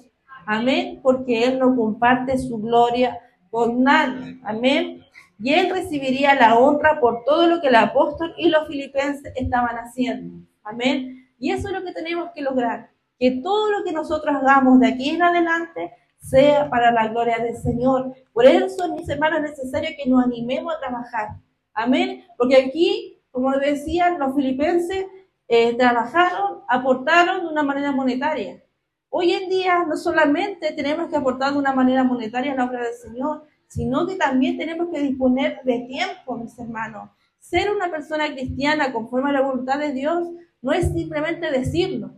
Amén. 0.45 1.00
Porque 1.04 1.43
Él 1.43 1.60
no 1.60 1.76
comparte 1.76 2.38
su 2.38 2.58
gloria 2.60 3.19
con 3.50 3.84
nadie. 3.84 4.39
Amén 4.43 5.02
y 5.43 5.54
él 5.54 5.71
recibiría 5.71 6.36
la 6.36 6.58
honra 6.60 7.00
por 7.00 7.24
todo 7.26 7.47
lo 7.47 7.62
que 7.62 7.67
el 7.67 7.76
apóstol 7.76 8.34
y 8.38 8.50
los 8.50 8.67
filipenses 8.67 9.34
estaban 9.36 9.76
haciendo. 9.78 10.45
Amén. 10.63 11.30
Y 11.39 11.52
eso 11.52 11.67
es 11.67 11.74
lo 11.74 11.84
que 11.84 11.93
tenemos 11.93 12.30
que 12.36 12.41
lograr, 12.41 12.91
que 13.17 13.41
todo 13.43 13.71
lo 13.71 13.84
que 13.84 13.91
nosotros 13.91 14.36
hagamos 14.36 14.80
de 14.80 14.89
aquí 14.89 15.10
en 15.10 15.24
adelante 15.24 15.93
sea 16.21 16.69
para 16.69 16.91
la 16.91 17.07
gloria 17.07 17.39
del 17.39 17.57
Señor. 17.57 18.13
Por 18.31 18.45
eso, 18.45 18.93
mis 18.95 19.10
hermanos, 19.10 19.39
es 19.43 19.57
necesario 19.57 19.89
que 19.97 20.10
nos 20.10 20.23
animemos 20.23 20.73
a 20.73 20.79
trabajar. 20.79 21.29
Amén. 21.73 22.24
Porque 22.38 22.55
aquí, 22.55 23.22
como 23.32 23.51
decían 23.57 24.19
los 24.19 24.36
filipenses, 24.36 25.05
eh, 25.47 25.76
trabajaron, 25.76 26.61
aportaron 26.69 27.41
de 27.41 27.47
una 27.51 27.63
manera 27.63 27.91
monetaria. 27.91 28.63
Hoy 29.09 29.34
en 29.34 29.49
día 29.49 29.84
no 29.86 29.97
solamente 29.97 30.72
tenemos 30.72 31.09
que 31.09 31.17
aportar 31.17 31.51
de 31.51 31.59
una 31.59 31.74
manera 31.74 32.03
monetaria 32.05 32.53
a 32.53 32.55
la 32.55 32.65
obra 32.65 32.84
del 32.84 32.93
Señor, 32.93 33.43
sino 33.67 34.07
que 34.07 34.15
también 34.15 34.57
tenemos 34.57 34.88
que 34.89 35.01
disponer 35.01 35.61
de 35.63 35.80
tiempo, 35.80 36.38
mis 36.38 36.57
hermanos. 36.57 37.09
Ser 37.39 37.72
una 37.72 37.89
persona 37.89 38.32
cristiana 38.32 38.93
conforme 38.93 39.32
a 39.32 39.34
la 39.34 39.41
voluntad 39.41 39.80
de 39.80 39.91
Dios 39.91 40.30
no 40.61 40.72
es 40.72 40.93
simplemente 40.93 41.51
decirlo. 41.51 42.13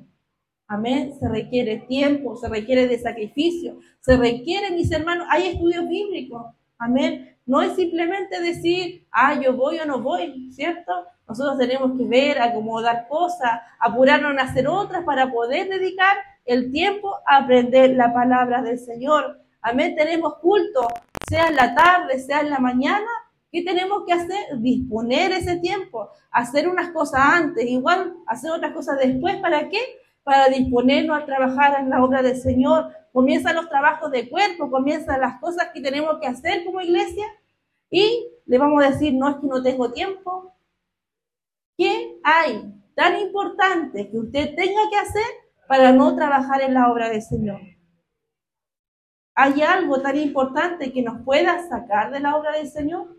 Amén. 0.67 1.13
Se 1.19 1.27
requiere 1.27 1.85
tiempo, 1.87 2.35
se 2.35 2.49
requiere 2.49 2.87
de 2.87 2.97
sacrificio, 2.99 3.79
se 3.99 4.17
requiere, 4.17 4.71
mis 4.71 4.91
hermanos, 4.91 5.27
hay 5.29 5.47
estudios 5.47 5.87
bíblicos. 5.87 6.45
Amén. 6.77 7.37
No 7.45 7.61
es 7.61 7.75
simplemente 7.75 8.41
decir, 8.41 9.05
ah, 9.11 9.39
yo 9.39 9.53
voy 9.53 9.79
o 9.79 9.85
no 9.85 10.01
voy, 10.01 10.51
¿cierto? 10.51 10.91
Nosotros 11.27 11.57
tenemos 11.57 11.97
que 11.97 12.05
ver, 12.05 12.41
acomodar 12.41 13.07
cosas, 13.07 13.61
apurarnos 13.79 14.31
en 14.31 14.39
hacer 14.39 14.67
otras 14.67 15.03
para 15.03 15.31
poder 15.31 15.69
dedicar 15.69 16.17
el 16.45 16.71
tiempo 16.71 17.15
a 17.25 17.37
aprender 17.37 17.91
la 17.95 18.13
palabra 18.13 18.61
del 18.61 18.79
Señor. 18.79 19.39
Amén. 19.61 19.95
Tenemos 19.95 20.35
culto, 20.39 20.87
sea 21.27 21.47
en 21.47 21.55
la 21.55 21.73
tarde, 21.75 22.19
sea 22.19 22.41
en 22.41 22.49
la 22.49 22.59
mañana. 22.59 23.07
¿Qué 23.51 23.61
tenemos 23.63 24.03
que 24.05 24.13
hacer? 24.13 24.59
Disponer 24.59 25.31
ese 25.31 25.57
tiempo, 25.57 26.09
hacer 26.31 26.67
unas 26.67 26.89
cosas 26.89 27.21
antes, 27.23 27.65
igual 27.65 28.15
hacer 28.27 28.51
otras 28.51 28.73
cosas 28.73 28.97
después. 28.99 29.35
¿Para 29.37 29.69
qué? 29.69 29.79
Para 30.23 30.47
disponernos 30.47 31.17
a 31.21 31.25
trabajar 31.25 31.79
en 31.79 31.89
la 31.89 32.03
obra 32.03 32.21
del 32.21 32.37
Señor. 32.37 32.91
Comienzan 33.11 33.55
los 33.55 33.69
trabajos 33.69 34.09
de 34.11 34.29
cuerpo, 34.29 34.71
comienzan 34.71 35.21
las 35.21 35.39
cosas 35.39 35.69
que 35.73 35.81
tenemos 35.81 36.19
que 36.19 36.27
hacer 36.27 36.65
como 36.65 36.81
iglesia 36.81 37.25
y 37.89 38.27
le 38.45 38.57
vamos 38.57 38.83
a 38.83 38.89
decir, 38.89 39.13
no 39.13 39.29
es 39.29 39.35
que 39.35 39.47
no 39.47 39.61
tengo 39.61 39.91
tiempo. 39.91 40.55
¿Qué 41.77 42.19
hay 42.23 42.73
tan 42.95 43.19
importante 43.19 44.09
que 44.09 44.17
usted 44.17 44.55
tenga 44.55 44.81
que 44.89 44.97
hacer 44.97 45.25
para 45.67 45.91
no 45.91 46.15
trabajar 46.15 46.61
en 46.61 46.73
la 46.73 46.91
obra 46.91 47.09
del 47.09 47.21
Señor? 47.21 47.61
¿Hay 49.35 49.61
algo 49.61 50.01
tan 50.01 50.17
importante 50.17 50.91
que 50.91 51.01
nos 51.01 51.23
pueda 51.23 51.67
sacar 51.67 52.11
de 52.11 52.19
la 52.19 52.35
obra 52.35 52.53
del 52.53 52.67
Señor? 52.67 53.15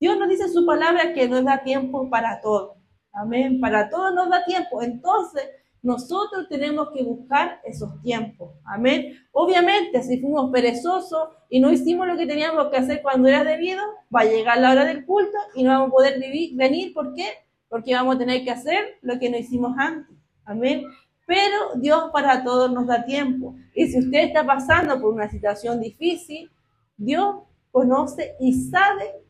Dios 0.00 0.18
nos 0.18 0.28
dice 0.28 0.48
su 0.48 0.66
palabra 0.66 1.12
que 1.12 1.28
nos 1.28 1.44
da 1.44 1.62
tiempo 1.62 2.10
para 2.10 2.40
todo. 2.40 2.73
Amén. 3.14 3.60
Para 3.60 3.88
todo 3.88 4.12
nos 4.12 4.28
da 4.28 4.44
tiempo. 4.44 4.82
Entonces, 4.82 5.44
nosotros 5.84 6.48
tenemos 6.48 6.88
que 6.94 7.04
buscar 7.04 7.60
esos 7.62 8.00
tiempos. 8.00 8.52
Amén. 8.64 9.18
Obviamente, 9.32 10.02
si 10.02 10.18
fuimos 10.18 10.50
perezosos 10.50 11.28
y 11.50 11.60
no 11.60 11.70
hicimos 11.70 12.06
lo 12.06 12.16
que 12.16 12.26
teníamos 12.26 12.68
que 12.68 12.78
hacer 12.78 13.02
cuando 13.02 13.28
era 13.28 13.44
debido, 13.44 13.82
va 14.14 14.20
a 14.20 14.24
llegar 14.24 14.58
la 14.58 14.72
hora 14.72 14.84
del 14.86 15.04
culto 15.04 15.36
y 15.54 15.62
no 15.62 15.70
vamos 15.70 15.88
a 15.88 15.92
poder 15.92 16.18
vivir, 16.18 16.56
venir. 16.56 16.94
¿Por 16.94 17.14
qué? 17.14 17.26
Porque 17.68 17.94
vamos 17.94 18.16
a 18.16 18.18
tener 18.18 18.44
que 18.44 18.50
hacer 18.50 18.98
lo 19.02 19.18
que 19.18 19.28
no 19.28 19.36
hicimos 19.36 19.74
antes. 19.76 20.16
Amén. 20.46 20.84
Pero 21.26 21.74
Dios 21.76 22.10
para 22.12 22.42
todos 22.42 22.72
nos 22.72 22.86
da 22.86 23.04
tiempo. 23.04 23.54
Y 23.74 23.86
si 23.86 23.98
usted 23.98 24.24
está 24.24 24.44
pasando 24.44 24.98
por 25.00 25.12
una 25.12 25.28
situación 25.28 25.80
difícil, 25.80 26.50
Dios 26.96 27.36
conoce 27.70 28.36
y 28.40 28.54
sabe 28.54 29.23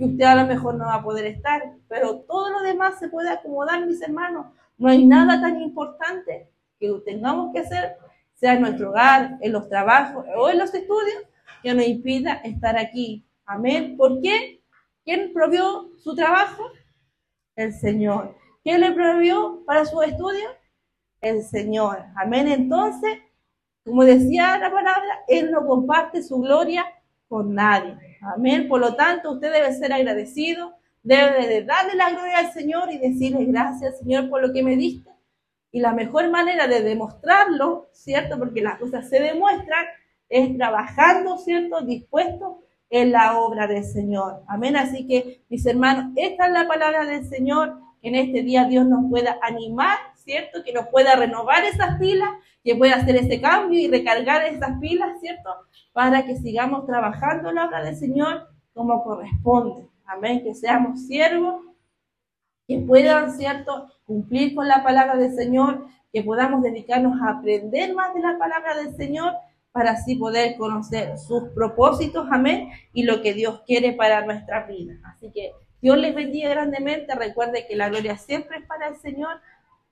que 0.00 0.06
usted 0.06 0.24
a 0.24 0.34
lo 0.34 0.46
mejor 0.46 0.76
no 0.76 0.86
va 0.86 0.94
a 0.94 1.02
poder 1.02 1.26
estar, 1.26 1.62
pero 1.86 2.20
todo 2.20 2.48
lo 2.50 2.62
demás 2.62 2.98
se 2.98 3.10
puede 3.10 3.28
acomodar, 3.28 3.86
mis 3.86 4.00
hermanos. 4.00 4.46
No 4.78 4.88
hay 4.88 5.04
nada 5.04 5.38
tan 5.42 5.60
importante 5.60 6.48
que 6.78 6.90
tengamos 7.04 7.52
que 7.52 7.60
hacer, 7.60 7.98
sea 8.34 8.54
en 8.54 8.62
nuestro 8.62 8.88
hogar, 8.88 9.36
en 9.42 9.52
los 9.52 9.68
trabajos 9.68 10.24
o 10.34 10.48
en 10.48 10.58
los 10.58 10.72
estudios, 10.72 11.22
que 11.62 11.74
nos 11.74 11.86
impida 11.86 12.40
estar 12.44 12.78
aquí. 12.78 13.26
Amén. 13.44 13.98
¿Por 13.98 14.22
qué? 14.22 14.62
¿Quién 15.04 15.34
provió 15.34 15.90
su 15.98 16.14
trabajo? 16.14 16.64
El 17.54 17.74
Señor. 17.74 18.34
¿Quién 18.62 18.80
le 18.80 18.92
provió 18.92 19.62
para 19.66 19.84
su 19.84 20.00
estudio? 20.00 20.48
el 21.20 21.42
Señor. 21.42 21.98
Amén. 22.16 22.48
Entonces, 22.48 23.18
como 23.84 24.04
decía 24.04 24.56
la 24.56 24.70
palabra, 24.70 25.20
Él 25.28 25.50
no 25.50 25.66
comparte 25.66 26.22
su 26.22 26.40
gloria 26.40 26.86
con 27.28 27.54
nadie. 27.54 28.09
Amén. 28.22 28.68
Por 28.68 28.80
lo 28.80 28.94
tanto, 28.94 29.32
usted 29.32 29.52
debe 29.52 29.72
ser 29.72 29.92
agradecido, 29.92 30.74
debe 31.02 31.46
de 31.46 31.64
darle 31.64 31.94
la 31.94 32.10
gloria 32.10 32.38
al 32.38 32.52
Señor 32.52 32.92
y 32.92 32.98
decirle 32.98 33.44
gracias, 33.46 33.98
Señor, 33.98 34.28
por 34.28 34.42
lo 34.42 34.52
que 34.52 34.62
me 34.62 34.76
diste. 34.76 35.10
Y 35.72 35.80
la 35.80 35.92
mejor 35.92 36.30
manera 36.30 36.66
de 36.66 36.82
demostrarlo, 36.82 37.88
¿cierto? 37.92 38.38
Porque 38.38 38.60
las 38.60 38.78
cosas 38.78 39.08
se 39.08 39.20
demuestran, 39.20 39.86
es 40.28 40.56
trabajando, 40.56 41.38
¿cierto? 41.38 41.82
Dispuesto 41.82 42.64
en 42.90 43.12
la 43.12 43.38
obra 43.38 43.66
del 43.66 43.84
Señor. 43.84 44.42
Amén. 44.48 44.76
Así 44.76 45.06
que, 45.06 45.42
mis 45.48 45.64
hermanos, 45.64 46.12
esta 46.16 46.46
es 46.46 46.52
la 46.52 46.66
palabra 46.66 47.06
del 47.06 47.24
Señor. 47.24 47.78
En 48.02 48.14
este 48.14 48.42
día 48.42 48.64
Dios 48.64 48.86
nos 48.86 49.08
pueda 49.08 49.38
animar 49.42 49.96
¿cierto? 50.30 50.62
Que 50.64 50.72
nos 50.72 50.86
pueda 50.88 51.16
renovar 51.16 51.64
esas 51.64 51.98
pilas, 51.98 52.30
que 52.62 52.76
pueda 52.76 52.96
hacer 52.96 53.16
ese 53.16 53.40
cambio 53.40 53.80
y 53.80 53.88
recargar 53.88 54.44
esas 54.44 54.78
pilas, 54.78 55.18
¿cierto? 55.20 55.50
Para 55.92 56.24
que 56.24 56.36
sigamos 56.36 56.86
trabajando 56.86 57.50
la 57.50 57.66
obra 57.66 57.82
del 57.82 57.96
Señor 57.96 58.48
como 58.72 59.02
corresponde. 59.02 59.88
Amén, 60.06 60.44
que 60.44 60.54
seamos 60.54 61.06
siervos, 61.06 61.62
que 62.68 62.78
puedan, 62.78 63.32
¿cierto? 63.32 63.88
Cumplir 64.04 64.54
con 64.54 64.68
la 64.68 64.84
palabra 64.84 65.16
del 65.16 65.34
Señor, 65.34 65.86
que 66.12 66.22
podamos 66.22 66.62
dedicarnos 66.62 67.20
a 67.20 67.38
aprender 67.38 67.92
más 67.94 68.14
de 68.14 68.20
la 68.20 68.38
palabra 68.38 68.76
del 68.76 68.94
Señor 68.94 69.32
para 69.72 69.92
así 69.92 70.14
poder 70.14 70.56
conocer 70.56 71.18
sus 71.18 71.48
propósitos, 71.50 72.26
amén, 72.30 72.70
y 72.92 73.02
lo 73.02 73.20
que 73.22 73.34
Dios 73.34 73.62
quiere 73.66 73.92
para 73.92 74.24
nuestra 74.24 74.66
vida. 74.66 74.94
Así 75.04 75.32
que 75.32 75.52
Dios 75.80 75.96
les 75.96 76.14
bendiga 76.14 76.50
grandemente. 76.50 77.14
Recuerde 77.14 77.66
que 77.66 77.76
la 77.76 77.88
gloria 77.88 78.16
siempre 78.16 78.58
es 78.58 78.66
para 78.66 78.88
el 78.88 78.96
Señor 78.96 79.40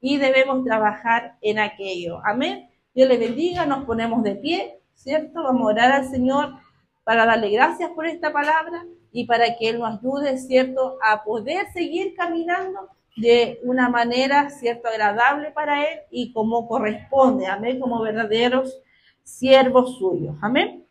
y 0.01 0.16
debemos 0.18 0.64
trabajar 0.64 1.36
en 1.40 1.59
aquello. 1.59 2.20
Amén. 2.24 2.68
Dios 2.94 3.09
le 3.09 3.16
bendiga, 3.16 3.66
nos 3.66 3.84
ponemos 3.84 4.22
de 4.22 4.34
pie, 4.36 4.80
¿cierto? 4.94 5.42
Vamos 5.42 5.62
a 5.62 5.72
orar 5.72 5.92
al 5.92 6.09
Señor 6.09 6.55
para 7.05 7.24
darle 7.26 7.51
gracias 7.51 7.90
por 7.90 8.07
esta 8.07 8.32
palabra 8.32 8.84
y 9.12 9.26
para 9.26 9.57
que 9.57 9.70
Él 9.70 9.78
nos 9.78 9.99
ayude, 9.99 10.38
¿cierto?, 10.38 10.99
a 11.03 11.22
poder 11.22 11.66
seguir 11.72 12.14
caminando 12.14 12.88
de 13.16 13.61
una 13.64 13.88
manera, 13.88 14.51
¿cierto?, 14.51 14.88
agradable 14.88 15.51
para 15.53 15.82
Él 15.82 16.01
y 16.11 16.32
como 16.32 16.68
corresponde, 16.68 17.46
amén, 17.46 17.80
como 17.80 18.01
verdaderos 18.03 18.80
siervos 19.22 19.99
suyos. 19.99 20.36
Amén. 20.40 20.88